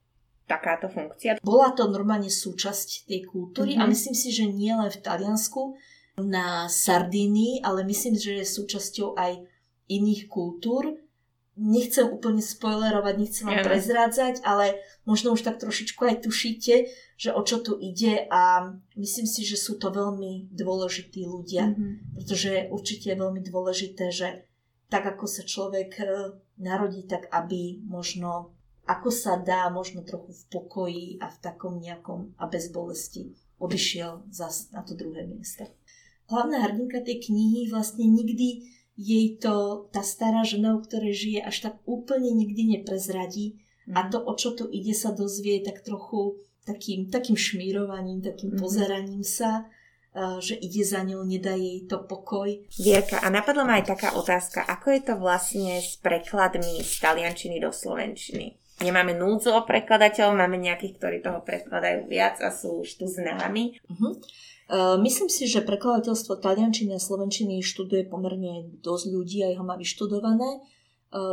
takáto 0.50 0.90
funkcia? 0.90 1.38
Bola 1.44 1.70
to 1.78 1.86
normálne 1.86 2.26
súčasť 2.26 3.06
tej 3.06 3.30
kultúry 3.30 3.78
mm-hmm. 3.78 3.86
a 3.86 3.90
Mhm. 3.90 3.92
myslím 3.94 4.16
si, 4.18 4.28
že 4.34 4.50
nie 4.50 4.74
len 4.74 4.90
v 4.90 4.98
Taliansku, 4.98 5.78
na 6.26 6.68
Sardínii, 6.68 7.62
ale 7.64 7.84
myslím, 7.86 8.18
že 8.18 8.42
je 8.42 8.46
súčasťou 8.46 9.16
aj 9.16 9.46
iných 9.88 10.26
kultúr. 10.28 11.00
Nechcem 11.60 12.08
úplne 12.08 12.40
spoilerovať, 12.40 13.14
nechcem 13.20 13.44
vám 13.44 13.60
prezrádzať, 13.60 14.40
ale 14.46 14.80
možno 15.04 15.36
už 15.36 15.44
tak 15.44 15.60
trošičku 15.60 16.00
aj 16.08 16.24
tušíte, 16.24 16.74
že 17.20 17.30
o 17.36 17.42
čo 17.44 17.60
tu 17.60 17.76
ide 17.76 18.24
a 18.32 18.72
myslím 18.96 19.28
si, 19.28 19.44
že 19.44 19.60
sú 19.60 19.76
to 19.76 19.92
veľmi 19.92 20.48
dôležití 20.54 21.26
ľudia. 21.26 21.74
Mhm. 21.74 22.16
pretože 22.16 22.70
určite 22.72 23.12
je 23.12 23.20
veľmi 23.20 23.40
dôležité, 23.44 24.08
že 24.08 24.28
tak 24.90 25.06
ako 25.06 25.24
sa 25.30 25.46
človek 25.46 25.90
e, 26.02 26.04
narodí, 26.58 27.06
tak 27.06 27.30
aby 27.30 27.78
možno 27.86 28.58
ako 28.90 29.14
sa 29.14 29.38
dá, 29.38 29.70
možno 29.70 30.02
trochu 30.02 30.34
v 30.34 30.42
pokoji 30.50 31.06
a 31.22 31.30
v 31.30 31.38
takom 31.38 31.78
nejakom 31.78 32.34
a 32.42 32.50
bez 32.50 32.74
bolesti 32.74 33.30
odišiel 33.62 34.26
zas 34.34 34.72
na 34.74 34.82
to 34.82 34.98
druhé 34.98 35.28
miesto. 35.30 35.68
Hlavná 36.30 36.62
hrdinka 36.62 37.02
tej 37.02 37.26
knihy 37.26 37.66
vlastne 37.68 38.06
nikdy 38.06 38.70
jej 38.94 39.36
to 39.36 39.86
tá 39.90 40.04
stará 40.04 40.46
žena, 40.46 40.76
u 40.76 40.80
ktorej 40.80 41.12
žije, 41.12 41.40
až 41.42 41.56
tak 41.66 41.74
úplne 41.88 42.30
nikdy 42.30 42.78
neprezradí 42.78 43.58
a 43.90 44.06
to, 44.06 44.22
o 44.22 44.32
čo 44.38 44.54
tu 44.54 44.70
ide, 44.70 44.94
sa 44.94 45.10
dozvie 45.10 45.58
tak 45.60 45.82
trochu 45.82 46.38
takým, 46.62 47.10
takým 47.10 47.34
šmírovaním, 47.34 48.22
takým 48.22 48.54
Mhm. 48.54 48.60
pozeraním 48.60 49.24
sa, 49.24 49.66
že 50.38 50.58
ide 50.58 50.82
za 50.82 51.02
ňou, 51.02 51.22
nedá 51.22 51.54
jej 51.54 51.86
to 51.86 52.02
pokoj. 52.02 52.50
Vierka, 52.78 53.22
a 53.22 53.30
napadla 53.30 53.62
ma 53.62 53.78
aj 53.78 53.94
taká 53.94 54.08
otázka, 54.18 54.66
ako 54.66 54.86
je 54.90 55.00
to 55.06 55.14
vlastne 55.16 55.78
s 55.78 56.02
prekladmi 56.02 56.82
z 56.82 56.92
taliančiny 56.98 57.62
do 57.62 57.70
slovenčiny? 57.70 58.58
Nemáme 58.80 59.12
núdzu 59.14 59.54
o 59.54 59.62
prekladateľov, 59.62 60.34
máme 60.34 60.56
nejakých, 60.56 60.96
ktorí 60.98 61.16
toho 61.20 61.44
prekladajú 61.44 62.08
viac 62.08 62.40
a 62.42 62.48
sú 62.50 62.80
už 62.80 62.96
tu 62.96 63.04
známi. 63.06 63.76
Uh-huh. 63.86 64.16
Uh, 64.70 64.94
myslím 65.02 65.26
si, 65.26 65.50
že 65.50 65.66
prekladateľstvo 65.66 66.38
taliančiny 66.38 66.94
a 66.94 67.02
slovenčiny 67.02 67.58
študuje 67.58 68.06
pomerne 68.06 68.70
dosť 68.78 69.04
ľudí 69.10 69.42
a 69.42 69.58
ho 69.58 69.66
má 69.66 69.74
vyštudované. 69.74 70.62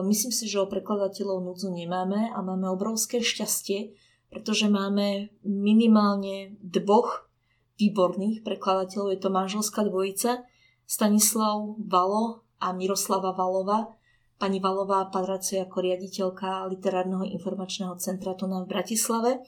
myslím 0.10 0.34
si, 0.34 0.50
že 0.50 0.58
o 0.58 0.66
prekladateľov 0.66 1.46
núdzu 1.46 1.70
nemáme 1.70 2.34
a 2.34 2.42
máme 2.42 2.66
obrovské 2.66 3.22
šťastie, 3.22 3.94
pretože 4.34 4.66
máme 4.66 5.30
minimálne 5.46 6.58
dvoch 6.66 7.30
výborných 7.78 8.42
prekladateľov. 8.42 9.14
Je 9.14 9.22
to 9.22 9.30
manželská 9.30 9.86
dvojica, 9.86 10.42
Stanislav 10.90 11.78
Valo 11.78 12.42
a 12.58 12.74
Miroslava 12.74 13.38
Valova. 13.38 13.94
Pani 14.38 14.58
Valová 14.58 15.10
pracuje 15.10 15.62
ako 15.62 15.78
riaditeľka 15.82 16.70
Literárneho 16.70 17.26
informačného 17.26 17.98
centra 18.02 18.34
tu 18.34 18.50
v 18.50 18.66
Bratislave. 18.66 19.46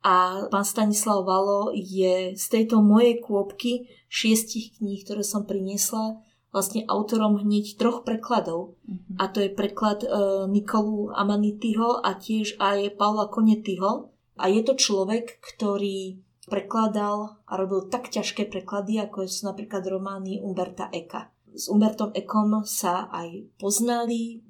A 0.00 0.48
pán 0.48 0.64
Stanislav 0.64 1.28
Valo 1.28 1.76
je 1.76 2.32
z 2.32 2.44
tejto 2.48 2.80
mojej 2.80 3.20
kôpky 3.20 3.92
šiestich 4.08 4.80
kníh, 4.80 5.04
ktoré 5.04 5.20
som 5.20 5.44
priniesla, 5.44 6.16
vlastne 6.50 6.82
autorom 6.88 7.38
hneď 7.38 7.78
troch 7.78 8.02
prekladov. 8.02 8.80
Mm-hmm. 8.82 9.16
A 9.20 9.24
to 9.30 9.38
je 9.44 9.50
preklad 9.52 10.02
e, 10.02 10.08
Nikolu 10.50 11.14
Amanityho 11.14 12.02
a 12.02 12.16
tiež 12.18 12.58
aj 12.58 12.98
Paula 12.98 13.30
Konetyho. 13.30 14.10
A 14.40 14.48
je 14.48 14.64
to 14.64 14.74
človek, 14.74 15.38
ktorý 15.38 16.18
prekladal 16.50 17.38
a 17.46 17.52
robil 17.54 17.86
tak 17.86 18.10
ťažké 18.10 18.50
preklady, 18.50 18.98
ako 18.98 19.28
sú 19.30 19.46
napríklad 19.46 19.86
romány 19.86 20.42
Umberta 20.42 20.90
Eka. 20.90 21.30
S 21.54 21.70
Umbertom 21.70 22.14
Ekom 22.14 22.62
sa 22.62 23.10
aj 23.10 23.58
poznali, 23.58 24.42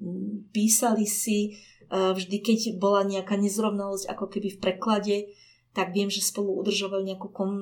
písali 0.52 1.04
si, 1.08 1.56
vždy 1.90 2.36
keď 2.38 2.58
bola 2.78 3.02
nejaká 3.02 3.34
nezrovnalosť 3.34 4.06
ako 4.06 4.26
keby 4.30 4.48
v 4.54 4.62
preklade, 4.62 5.16
tak 5.74 5.94
viem, 5.94 6.10
že 6.10 6.22
spolu 6.22 6.58
udržovali 6.62 7.14
nejakú, 7.14 7.28
kom, 7.30 7.52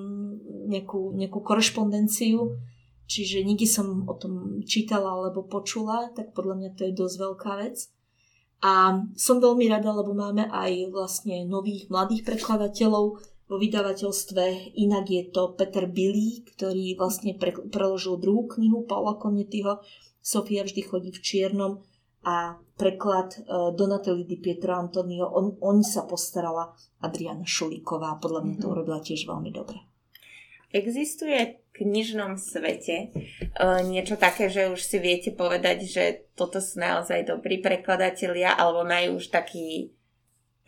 nejakú, 0.68 1.12
nejakú 1.16 1.40
korešpondenciu 1.44 2.56
Čiže 3.08 3.40
nikdy 3.40 3.64
som 3.64 4.04
o 4.04 4.14
tom 4.20 4.60
čítala 4.68 5.08
alebo 5.08 5.48
počula, 5.48 6.12
tak 6.12 6.36
podľa 6.36 6.54
mňa 6.60 6.70
to 6.76 6.82
je 6.84 6.92
dosť 6.92 7.16
veľká 7.16 7.52
vec. 7.64 7.88
A 8.60 9.00
som 9.16 9.40
veľmi 9.40 9.64
rada, 9.72 9.96
lebo 9.96 10.12
máme 10.12 10.44
aj 10.52 10.92
vlastne 10.92 11.48
nových 11.48 11.88
mladých 11.88 12.28
prekladateľov 12.28 13.16
vo 13.48 13.56
vydavateľstve. 13.56 14.76
Inak 14.76 15.08
je 15.08 15.22
to 15.32 15.56
Peter 15.56 15.88
Billy, 15.88 16.44
ktorý 16.52 17.00
vlastne 17.00 17.32
pre, 17.32 17.56
preložil 17.56 18.20
druhú 18.20 18.44
knihu 18.60 18.84
Paula 18.84 19.16
Konetyho. 19.16 19.80
Sofia 20.20 20.68
vždy 20.68 20.84
chodí 20.84 21.08
v 21.08 21.24
čiernom 21.24 21.80
a 22.24 22.58
preklad 22.74 23.34
uh, 23.46 23.70
Donately 23.74 24.26
di 24.26 24.38
Pietro 24.38 24.74
Antonio, 24.74 25.26
on, 25.30 25.54
on 25.62 25.82
sa 25.86 26.02
postarala 26.06 26.74
Adriana 27.02 27.46
Šulíková. 27.46 28.18
Podľa 28.18 28.40
mňa 28.44 28.54
to 28.58 28.66
mhm. 28.66 28.72
urobila 28.74 28.98
tiež 28.98 29.26
veľmi 29.26 29.50
dobre. 29.54 29.78
Existuje 30.68 31.64
v 31.72 31.84
knižnom 31.84 32.36
svete 32.36 33.14
uh, 33.56 33.80
niečo 33.80 34.20
také, 34.20 34.52
že 34.52 34.68
už 34.68 34.84
si 34.84 35.00
viete 35.00 35.32
povedať, 35.32 35.88
že 35.88 36.04
toto 36.36 36.60
sú 36.60 36.76
naozaj 36.82 37.24
dobrí 37.24 37.64
prekladatelia, 37.64 38.52
alebo 38.52 38.84
majú 38.84 39.16
už 39.16 39.32
taký 39.32 39.96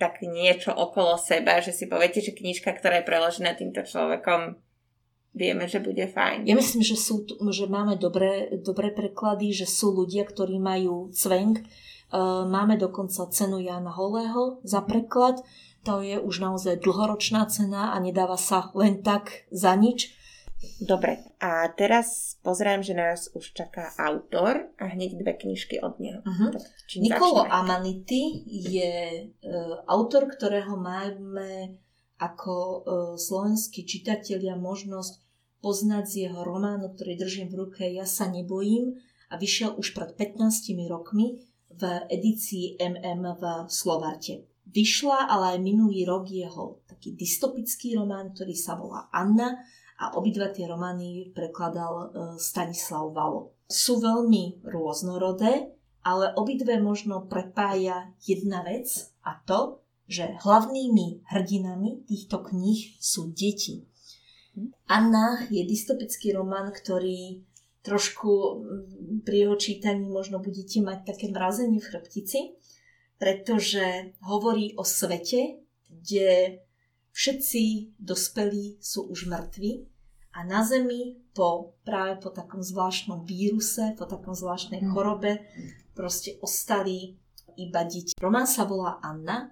tak 0.00 0.24
niečo 0.24 0.72
okolo 0.72 1.20
seba, 1.20 1.60
že 1.60 1.76
si 1.76 1.84
poviete, 1.84 2.24
že 2.24 2.32
knižka, 2.32 2.72
ktorá 2.72 3.04
je 3.04 3.08
preložená 3.12 3.52
týmto 3.52 3.84
človekom, 3.84 4.56
vieme, 5.34 5.66
že 5.70 5.78
bude 5.78 6.06
fajn. 6.10 6.46
Ja 6.46 6.54
myslím, 6.58 6.82
že, 6.82 6.98
sú, 6.98 7.26
že 7.28 7.66
máme 7.70 7.96
dobré, 7.96 8.50
dobré 8.60 8.90
preklady, 8.90 9.54
že 9.54 9.66
sú 9.66 9.94
ľudia, 9.94 10.26
ktorí 10.26 10.58
majú 10.58 11.10
cvenk. 11.14 11.62
Uh, 12.10 12.42
máme 12.42 12.74
dokonca 12.74 13.30
cenu 13.30 13.62
Jana 13.62 13.94
Holého 13.94 14.58
za 14.66 14.82
preklad 14.82 15.38
to 15.80 16.04
je 16.04 16.20
už 16.20 16.44
naozaj 16.44 16.84
dlhoročná 16.84 17.48
cena 17.48 17.96
a 17.96 17.96
nedáva 18.00 18.36
sa 18.36 18.68
len 18.76 19.00
tak 19.00 19.48
za 19.48 19.72
nič. 19.72 20.12
Dobre, 20.76 21.24
a 21.40 21.72
teraz 21.72 22.36
pozerám, 22.44 22.84
že 22.84 22.92
nás 22.92 23.32
už 23.32 23.56
čaká 23.56 23.96
autor 23.96 24.68
a 24.76 24.92
hneď 24.92 25.16
dve 25.16 25.32
knižky 25.32 25.80
od 25.80 25.96
neho. 25.96 26.20
Uh-huh. 26.20 26.52
Nikolo 27.00 27.48
Amanity 27.48 28.44
je 28.44 29.24
uh, 29.24 29.80
autor, 29.88 30.28
ktorého 30.28 30.76
máme 30.76 31.80
ako 32.20 32.54
uh, 32.54 32.80
slovenskí 33.16 33.88
čitatelia 33.88 34.54
možnosť 34.61 35.24
poznať 35.64 36.04
z 36.04 36.14
jeho 36.28 36.40
románu, 36.44 36.92
ktorý 36.92 37.16
držím 37.16 37.48
v 37.52 37.59
ruke 37.64 37.83
Ja 37.88 38.04
sa 38.04 38.28
nebojím 38.28 39.00
a 39.33 39.40
vyšiel 39.40 39.76
už 39.76 39.96
pred 39.96 40.12
15 40.16 40.72
rokmi 40.88 41.40
v 41.70 41.83
edícii 42.12 42.76
MM 42.80 43.24
v 43.40 43.44
Slovarte. 43.72 44.44
Vyšla 44.70 45.26
ale 45.26 45.56
aj 45.56 45.64
minulý 45.64 46.06
rok 46.06 46.30
jeho 46.30 46.83
taký 46.87 47.16
dystopický 47.16 47.96
román, 47.98 48.30
ktorý 48.37 48.54
sa 48.54 48.76
volá 48.76 49.11
Anna 49.11 49.59
a 49.98 50.14
obidva 50.14 50.52
tie 50.52 50.64
romány 50.64 51.35
prekladal 51.35 51.94
e, 51.94 52.06
Stanislav 52.38 53.11
Valo. 53.11 53.56
Sú 53.66 53.98
veľmi 53.98 54.62
rôznorodé, 54.62 55.74
ale 56.06 56.33
obidve 56.38 56.78
možno 56.80 57.26
prepája 57.26 58.14
jedna 58.24 58.62
vec 58.64 59.11
a 59.26 59.37
to, 59.42 59.79
že 60.10 60.34
hlavnými 60.42 61.22
hrdinami 61.30 62.02
týchto 62.02 62.42
kníh 62.42 62.98
sú 62.98 63.30
deti. 63.30 63.86
Anna 64.90 65.46
je 65.46 65.62
dystopický 65.62 66.34
román, 66.34 66.74
ktorý 66.74 67.46
trošku 67.86 68.60
pri 69.22 69.46
jeho 69.46 69.56
čítaní 69.56 70.10
možno 70.10 70.42
budete 70.42 70.82
mať 70.82 71.06
také 71.06 71.30
mrazenie 71.30 71.78
v 71.78 71.88
chrbtici, 71.94 72.40
pretože 73.16 74.18
hovorí 74.26 74.74
o 74.74 74.82
svete, 74.82 75.62
kde 75.86 76.60
všetci 77.14 77.94
dospelí 78.02 78.82
sú 78.82 79.06
už 79.08 79.30
mŕtvi 79.30 79.86
a 80.34 80.46
na 80.46 80.62
Zemi 80.62 81.18
po, 81.34 81.78
práve 81.82 82.18
po 82.22 82.30
takom 82.30 82.62
zvláštnom 82.62 83.26
víruse, 83.26 83.94
po 83.94 84.06
takom 84.06 84.34
zvláštnej 84.34 84.82
mm. 84.82 84.90
chorobe 84.90 85.42
proste 85.94 86.38
ostali 86.42 87.18
iba 87.58 87.82
deti. 87.82 88.14
Román 88.18 88.46
sa 88.46 88.62
volá 88.64 89.02
Anna, 89.02 89.50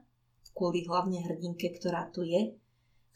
kvôli 0.58 0.82
hlavne 0.90 1.22
hrdinke, 1.22 1.70
ktorá 1.78 2.10
tu 2.10 2.26
je, 2.26 2.58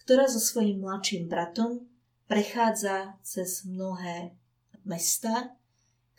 ktorá 0.06 0.30
so 0.30 0.38
svojím 0.38 0.86
mladším 0.86 1.26
bratom 1.26 1.82
prechádza 2.30 3.18
cez 3.26 3.66
mnohé 3.66 4.38
mesta 4.86 5.58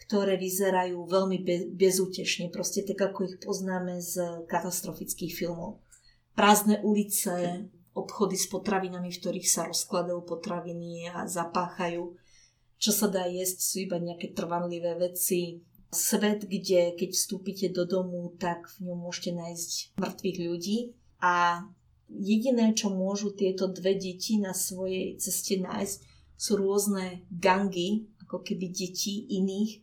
ktoré 0.04 0.36
vyzerajú 0.36 1.08
veľmi 1.08 1.48
bezútešne, 1.80 2.52
proste 2.52 2.84
tak 2.84 3.00
ako 3.00 3.20
ich 3.24 3.36
poznáme 3.40 4.04
z 4.04 4.46
katastrofických 4.52 5.32
filmov. 5.32 5.80
Prázdne 6.36 6.84
ulice, 6.84 7.66
obchody 7.96 8.36
s 8.36 8.50
potravinami, 8.52 9.14
v 9.14 9.20
ktorých 9.22 9.48
sa 9.48 9.70
rozkladajú 9.70 10.26
potraviny 10.28 11.08
a 11.08 11.24
zapáchajú. 11.30 12.20
Čo 12.82 12.92
sa 12.92 13.08
dá 13.08 13.30
jesť, 13.30 13.58
sú 13.64 13.76
iba 13.88 13.96
nejaké 14.02 14.36
trvanlivé 14.36 15.00
veci. 15.00 15.64
Svet, 15.94 16.50
kde 16.50 16.98
keď 16.98 17.10
vstúpite 17.14 17.70
do 17.72 17.86
domu, 17.86 18.34
tak 18.42 18.66
v 18.82 18.92
ňom 18.92 19.08
môžete 19.08 19.32
nájsť 19.38 19.72
mŕtvych 19.96 20.40
ľudí. 20.42 20.78
A 21.24 21.64
jediné, 22.12 22.76
čo 22.76 22.92
môžu 22.92 23.32
tieto 23.32 23.72
dve 23.72 23.96
deti 23.96 24.36
na 24.44 24.52
svojej 24.52 25.16
ceste 25.16 25.56
nájsť, 25.64 25.98
sú 26.36 26.60
rôzne 26.60 27.24
gangy, 27.32 28.12
ako 28.28 28.44
keby 28.44 28.68
detí 28.76 29.24
iných, 29.32 29.80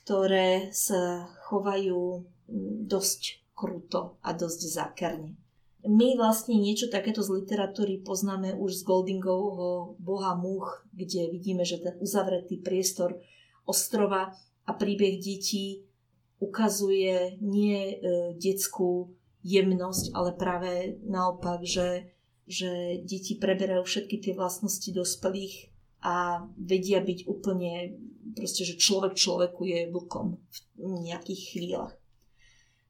ktoré 0.00 0.70
sa 0.70 1.26
chovajú 1.50 2.22
mm, 2.22 2.86
dosť 2.86 3.50
kruto 3.58 4.22
a 4.22 4.30
dosť 4.30 4.60
zákerne. 4.70 5.34
My 5.80 6.12
vlastne 6.14 6.60
niečo 6.60 6.92
takéto 6.92 7.24
z 7.24 7.40
literatúry 7.40 8.04
poznáme 8.04 8.52
už 8.52 8.80
z 8.80 8.82
Goldingovho 8.84 9.96
Boha 9.96 10.36
Múch, 10.36 10.84
kde 10.92 11.32
vidíme, 11.32 11.64
že 11.64 11.80
ten 11.80 11.96
uzavretý 11.98 12.60
priestor 12.60 13.16
ostrova 13.64 14.36
a 14.68 14.70
príbeh 14.76 15.16
detí 15.18 15.88
ukazuje 16.36 17.40
nie 17.40 17.76
e, 17.76 17.94
detskú 18.36 19.12
jemnosť, 19.42 20.12
ale 20.12 20.36
práve 20.36 21.00
naopak, 21.04 21.64
že, 21.64 22.12
že 22.44 23.00
deti 23.04 23.36
preberajú 23.40 23.84
všetky 23.84 24.16
tie 24.20 24.32
vlastnosti 24.36 24.88
dospelých 24.92 25.72
a 26.00 26.44
vedia 26.56 27.04
byť 27.04 27.28
úplne 27.28 28.00
proste, 28.36 28.64
že 28.64 28.80
človek 28.80 29.16
človeku 29.16 29.62
je 29.68 29.80
vlkom 29.92 30.40
v 30.80 30.96
nejakých 31.04 31.42
chvíľach. 31.52 31.92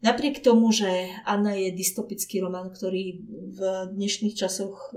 Napriek 0.00 0.40
tomu, 0.40 0.72
že 0.72 1.12
Anna 1.28 1.52
je 1.52 1.76
dystopický 1.76 2.40
román, 2.40 2.72
ktorý 2.72 3.20
v 3.52 3.60
dnešných 3.92 4.32
časoch 4.32 4.96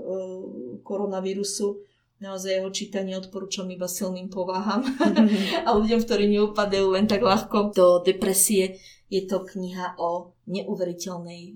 koronavírusu 0.80 1.84
naozaj 2.24 2.56
jeho 2.56 2.70
čítanie 2.72 3.12
odporúčam 3.12 3.68
iba 3.68 3.84
silným 3.84 4.32
pováham 4.32 4.80
a 5.66 5.70
ľuďom, 5.76 6.00
ktorí 6.08 6.24
neupadajú 6.32 6.96
len 6.96 7.04
tak 7.04 7.20
ľahko 7.20 7.76
do 7.76 8.00
depresie, 8.00 8.80
je 9.14 9.22
to 9.30 9.46
kniha 9.46 9.94
o 10.02 10.34
neuveriteľnej 10.50 11.42
e, 11.46 11.52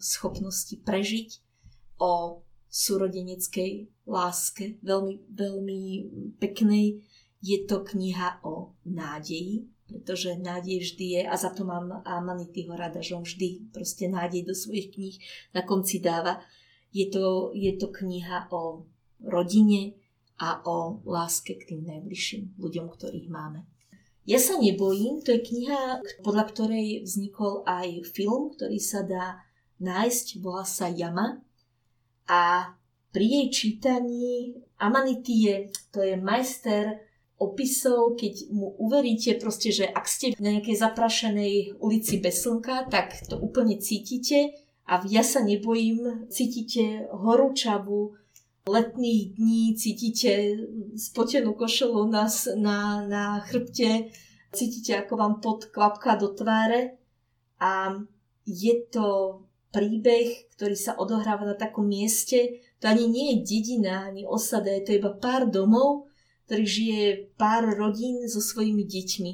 schopnosti 0.00 0.72
prežiť, 0.80 1.28
o 2.00 2.40
súrodeneckej 2.72 3.92
láske, 4.08 4.80
veľmi, 4.80 5.28
veľmi 5.28 5.80
peknej, 6.40 7.04
je 7.44 7.58
to 7.68 7.84
kniha 7.84 8.40
o 8.48 8.72
nádeji, 8.88 9.68
pretože 9.84 10.40
nádej 10.40 10.80
vždy 10.80 11.06
je, 11.20 11.22
a 11.28 11.34
za 11.36 11.52
to 11.52 11.68
mám 11.68 12.00
Amanityho 12.00 12.72
rada, 12.72 13.04
že 13.04 13.12
on 13.12 13.28
vždy 13.28 13.68
proste 13.76 14.08
nádej 14.08 14.48
do 14.48 14.54
svojich 14.56 14.88
kníh 14.94 15.16
na 15.52 15.60
konci 15.62 16.00
dáva. 16.00 16.40
Je 16.96 17.12
to, 17.12 17.52
je 17.52 17.76
to 17.76 17.92
kniha 17.92 18.48
o 18.48 18.88
rodine 19.20 20.00
a 20.40 20.64
o 20.64 21.04
láske 21.04 21.60
k 21.60 21.76
tým 21.76 21.82
najbližším 21.84 22.56
ľuďom, 22.56 22.86
ktorých 22.88 23.28
máme. 23.28 23.68
Ja 24.22 24.38
sa 24.38 24.54
nebojím, 24.54 25.18
to 25.26 25.34
je 25.34 25.42
kniha, 25.42 25.98
podľa 26.22 26.44
ktorej 26.54 27.02
vznikol 27.02 27.66
aj 27.66 28.06
film, 28.14 28.54
ktorý 28.54 28.78
sa 28.78 29.02
dá 29.02 29.42
nájsť, 29.82 30.38
volá 30.38 30.62
sa 30.62 30.86
Jama. 30.86 31.42
A 32.30 32.70
pri 33.10 33.26
jej 33.26 33.46
čítaní 33.50 34.54
Amanity 34.78 35.34
je, 35.50 35.56
to 35.90 36.06
je 36.06 36.14
majster 36.14 37.02
opisov, 37.42 38.14
keď 38.14 38.54
mu 38.54 38.78
uveríte 38.78 39.34
proste, 39.42 39.74
že 39.74 39.90
ak 39.90 40.06
ste 40.06 40.38
na 40.38 40.54
nejakej 40.54 40.78
zaprašenej 40.78 41.82
ulici 41.82 42.22
bez 42.22 42.46
slnka, 42.46 42.86
tak 42.86 43.26
to 43.26 43.34
úplne 43.42 43.82
cítite 43.82 44.54
a 44.86 45.02
ja 45.10 45.26
sa 45.26 45.42
nebojím, 45.42 46.30
cítite 46.30 47.10
horúčavu, 47.10 48.14
letných 48.68 49.34
dní, 49.34 49.74
cítite 49.74 50.54
spotenú 50.94 51.54
košelu 51.58 52.06
na, 52.06 52.30
na, 52.54 52.78
na 53.06 53.24
chrbte, 53.42 54.14
cítite, 54.54 54.94
ako 54.94 55.14
vám 55.18 55.34
pod 55.42 55.66
kvapka 55.74 56.14
do 56.14 56.30
tváre 56.30 56.94
a 57.58 57.98
je 58.46 58.74
to 58.86 59.38
príbeh, 59.74 60.52
ktorý 60.54 60.76
sa 60.78 60.94
odohráva 60.94 61.42
na 61.42 61.56
takom 61.58 61.88
mieste. 61.88 62.62
To 62.78 62.86
ani 62.86 63.10
nie 63.10 63.26
je 63.34 63.36
dedina, 63.42 64.06
ani 64.06 64.22
osada, 64.22 64.70
je 64.70 64.82
to 64.86 64.92
iba 64.94 65.10
pár 65.10 65.50
domov, 65.50 66.06
ktorý 66.46 66.64
žije 66.66 67.02
pár 67.34 67.66
rodín 67.66 68.22
so 68.30 68.38
svojimi 68.38 68.86
deťmi. 68.86 69.32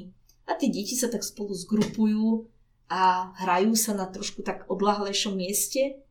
A 0.49 0.57
tie 0.57 0.73
deti 0.73 0.97
sa 0.97 1.11
tak 1.11 1.21
spolu 1.21 1.53
zgrupujú 1.53 2.49
a 2.89 3.29
hrajú 3.45 3.77
sa 3.77 3.93
na 3.93 4.09
trošku 4.09 4.41
tak 4.41 4.65
odlahlejšom 4.65 5.37
mieste 5.37 6.01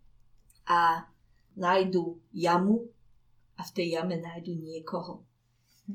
a 0.69 1.11
nájdu 1.59 2.23
jamu, 2.31 2.87
a 3.59 3.63
v 3.67 3.75
tej 3.75 3.99
jame 3.99 4.17
nájdu 4.23 4.55
niekoho. 4.55 5.27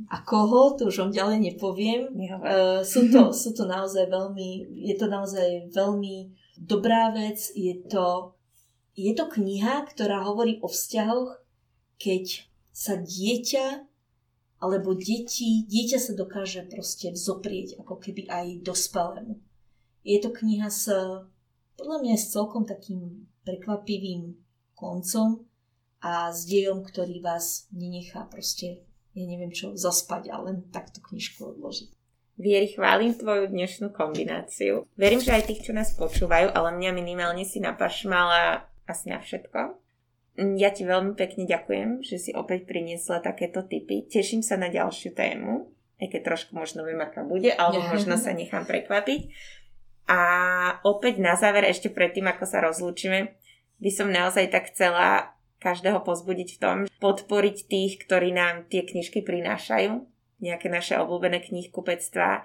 A 0.09 0.25
koho, 0.25 0.73
to 0.73 0.89
už 0.89 1.05
vám 1.05 1.13
ďalej 1.13 1.39
nepoviem. 1.53 2.09
Uh, 2.11 2.81
sú, 2.81 3.07
to, 3.13 3.29
sú 3.41 3.53
to 3.53 3.63
naozaj 3.69 4.09
veľmi, 4.09 4.67
je 4.89 4.95
to 4.99 5.05
naozaj 5.07 5.69
veľmi 5.71 6.33
dobrá 6.59 7.13
vec. 7.13 7.39
Je 7.55 7.77
to, 7.87 8.35
je 8.97 9.13
to 9.15 9.25
kniha, 9.29 9.85
ktorá 9.85 10.25
hovorí 10.25 10.57
o 10.65 10.67
vzťahoch, 10.67 11.39
keď 12.01 12.49
sa 12.73 12.97
dieťa 12.97 13.85
alebo 14.63 14.95
deti, 14.95 15.67
dieťa 15.67 15.99
sa 15.99 16.13
dokáže 16.15 16.65
proste 16.71 17.11
vzoprieť 17.11 17.83
ako 17.83 17.99
keby 17.99 18.31
aj 18.31 18.63
dospelému. 18.63 19.35
Je 20.07 20.17
to 20.23 20.31
kniha 20.31 20.71
s, 20.71 20.87
podľa 21.75 21.97
mňa 21.99 22.15
s 22.15 22.31
celkom 22.31 22.63
takým 22.63 23.27
prekvapivým 23.43 24.39
koncom, 24.73 25.43
a 26.03 26.35
s 26.35 26.43
dejom, 26.43 26.83
ktorý 26.83 27.23
vás 27.23 27.71
nenechá 27.71 28.27
proste, 28.27 28.83
ja 29.15 29.23
neviem 29.23 29.55
čo, 29.55 29.71
zaspať 29.79 30.27
a 30.35 30.43
len 30.43 30.67
takto 30.67 30.99
knižku 30.99 31.55
odložiť. 31.55 31.95
Vieri, 32.33 32.67
chválim 32.75 33.15
tvoju 33.15 33.47
dnešnú 33.47 33.93
kombináciu. 33.93 34.89
Verím, 34.99 35.21
že 35.21 35.31
aj 35.31 35.47
tých, 35.47 35.69
čo 35.69 35.71
nás 35.71 35.95
počúvajú, 35.95 36.51
ale 36.51 36.75
mňa 36.75 36.91
minimálne 36.91 37.45
si 37.47 37.63
napašmala 37.63 38.67
asi 38.89 39.13
na 39.13 39.23
všetko. 39.23 39.79
Ja 40.57 40.73
ti 40.73 40.81
veľmi 40.81 41.13
pekne 41.13 41.45
ďakujem, 41.45 42.01
že 42.01 42.17
si 42.17 42.33
opäť 42.33 42.65
priniesla 42.65 43.21
takéto 43.21 43.61
typy. 43.63 44.09
Teším 44.09 44.41
sa 44.41 44.57
na 44.57 44.67
ďalšiu 44.73 45.13
tému, 45.13 45.69
aj 46.01 46.09
keď 46.09 46.21
trošku 46.33 46.57
možno 46.57 46.81
viem, 46.81 46.97
aká 46.99 47.21
bude, 47.21 47.53
alebo 47.53 47.85
možno 47.85 48.17
sa 48.17 48.33
nechám 48.33 48.65
prekvapiť. 48.65 49.29
A 50.09 50.19
opäť 50.83 51.21
na 51.21 51.37
záver, 51.37 51.69
ešte 51.69 51.93
predtým, 51.93 52.25
ako 52.27 52.49
sa 52.49 52.65
rozlúčime, 52.65 53.37
by 53.77 53.91
som 53.93 54.09
naozaj 54.09 54.49
tak 54.49 54.73
chcela 54.73 55.37
každého 55.63 56.03
pozbudiť 56.03 56.49
v 56.53 56.59
tom, 56.59 56.77
podporiť 56.99 57.57
tých, 57.71 58.03
ktorí 58.03 58.35
nám 58.35 58.67
tie 58.67 58.83
knižky 58.83 59.23
prinášajú, 59.23 60.03
nejaké 60.43 60.67
naše 60.67 60.99
obľúbené 60.99 61.39
knihkupectvá. 61.39 62.43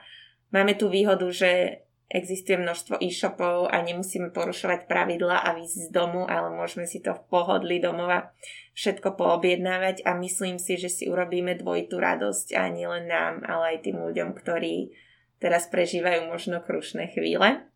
Máme 0.55 0.79
tu 0.79 0.87
výhodu, 0.87 1.27
že 1.35 1.83
existuje 2.09 2.57
množstvo 2.57 3.05
e-shopov 3.05 3.69
a 3.69 3.85
nemusíme 3.85 4.33
porušovať 4.33 4.89
pravidla 4.89 5.45
a 5.45 5.53
výjsť 5.53 5.79
z 5.85 5.89
domu, 5.93 6.25
ale 6.25 6.49
môžeme 6.57 6.89
si 6.89 7.05
to 7.05 7.13
v 7.13 7.23
pohodli 7.29 7.83
domova 7.85 8.33
všetko 8.73 9.19
poobjednávať 9.19 10.07
a 10.09 10.17
myslím 10.17 10.57
si, 10.57 10.81
že 10.81 10.89
si 10.89 11.05
urobíme 11.11 11.59
dvojitú 11.61 12.01
radosť 12.01 12.57
a 12.57 12.71
nielen 12.73 13.11
nám, 13.11 13.45
ale 13.45 13.77
aj 13.77 13.91
tým 13.91 14.01
ľuďom, 14.01 14.33
ktorí 14.39 14.95
teraz 15.37 15.69
prežívajú 15.69 16.33
možno 16.33 16.65
krušné 16.65 17.13
chvíle. 17.13 17.69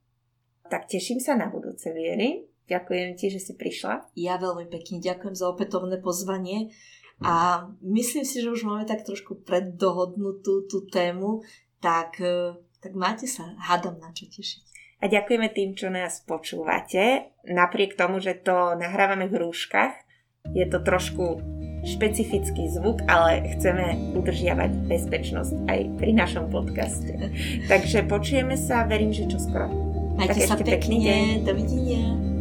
Tak 0.73 0.89
teším 0.89 1.21
sa 1.21 1.37
na 1.37 1.53
budúce 1.53 1.93
viery 1.93 2.52
Ďakujem 2.73 3.21
ti, 3.21 3.29
že 3.29 3.41
si 3.41 3.53
prišla. 3.53 4.17
Ja 4.17 4.41
veľmi 4.41 4.73
pekne 4.73 5.05
ďakujem 5.05 5.37
za 5.37 5.53
opätovné 5.53 6.01
pozvanie 6.01 6.73
a 7.21 7.69
myslím 7.85 8.25
si, 8.25 8.41
že 8.41 8.49
už 8.49 8.65
máme 8.65 8.89
tak 8.89 9.05
trošku 9.05 9.45
preddohodnutú 9.45 10.65
tú 10.67 10.89
tému, 10.89 11.45
tak, 11.85 12.17
e, 12.17 12.57
tak 12.81 12.97
máte 12.97 13.29
sa, 13.29 13.53
hádam 13.61 14.01
na 14.01 14.11
čo 14.17 14.25
tešiť. 14.27 14.65
A 15.03 15.11
ďakujeme 15.11 15.51
tým, 15.51 15.75
čo 15.75 15.91
nás 15.91 16.23
počúvate. 16.25 17.35
Napriek 17.45 17.99
tomu, 17.99 18.23
že 18.23 18.39
to 18.39 18.79
nahrávame 18.79 19.27
v 19.27 19.45
rúškach, 19.45 19.93
je 20.55 20.67
to 20.67 20.79
trošku 20.83 21.43
špecifický 21.83 22.71
zvuk, 22.71 23.03
ale 23.11 23.43
chceme 23.55 24.15
udržiavať 24.15 24.71
bezpečnosť 24.87 25.55
aj 25.67 25.81
pri 25.99 26.11
našom 26.15 26.47
podcaste. 26.51 27.15
Takže 27.71 28.07
počujeme 28.07 28.55
sa, 28.55 28.87
verím, 28.87 29.11
že 29.11 29.27
čoskoro. 29.27 29.71
Majte 30.15 30.47
tak 30.47 30.49
sa 30.49 30.57
pekne, 30.59 31.43
dovidenia. 31.43 32.32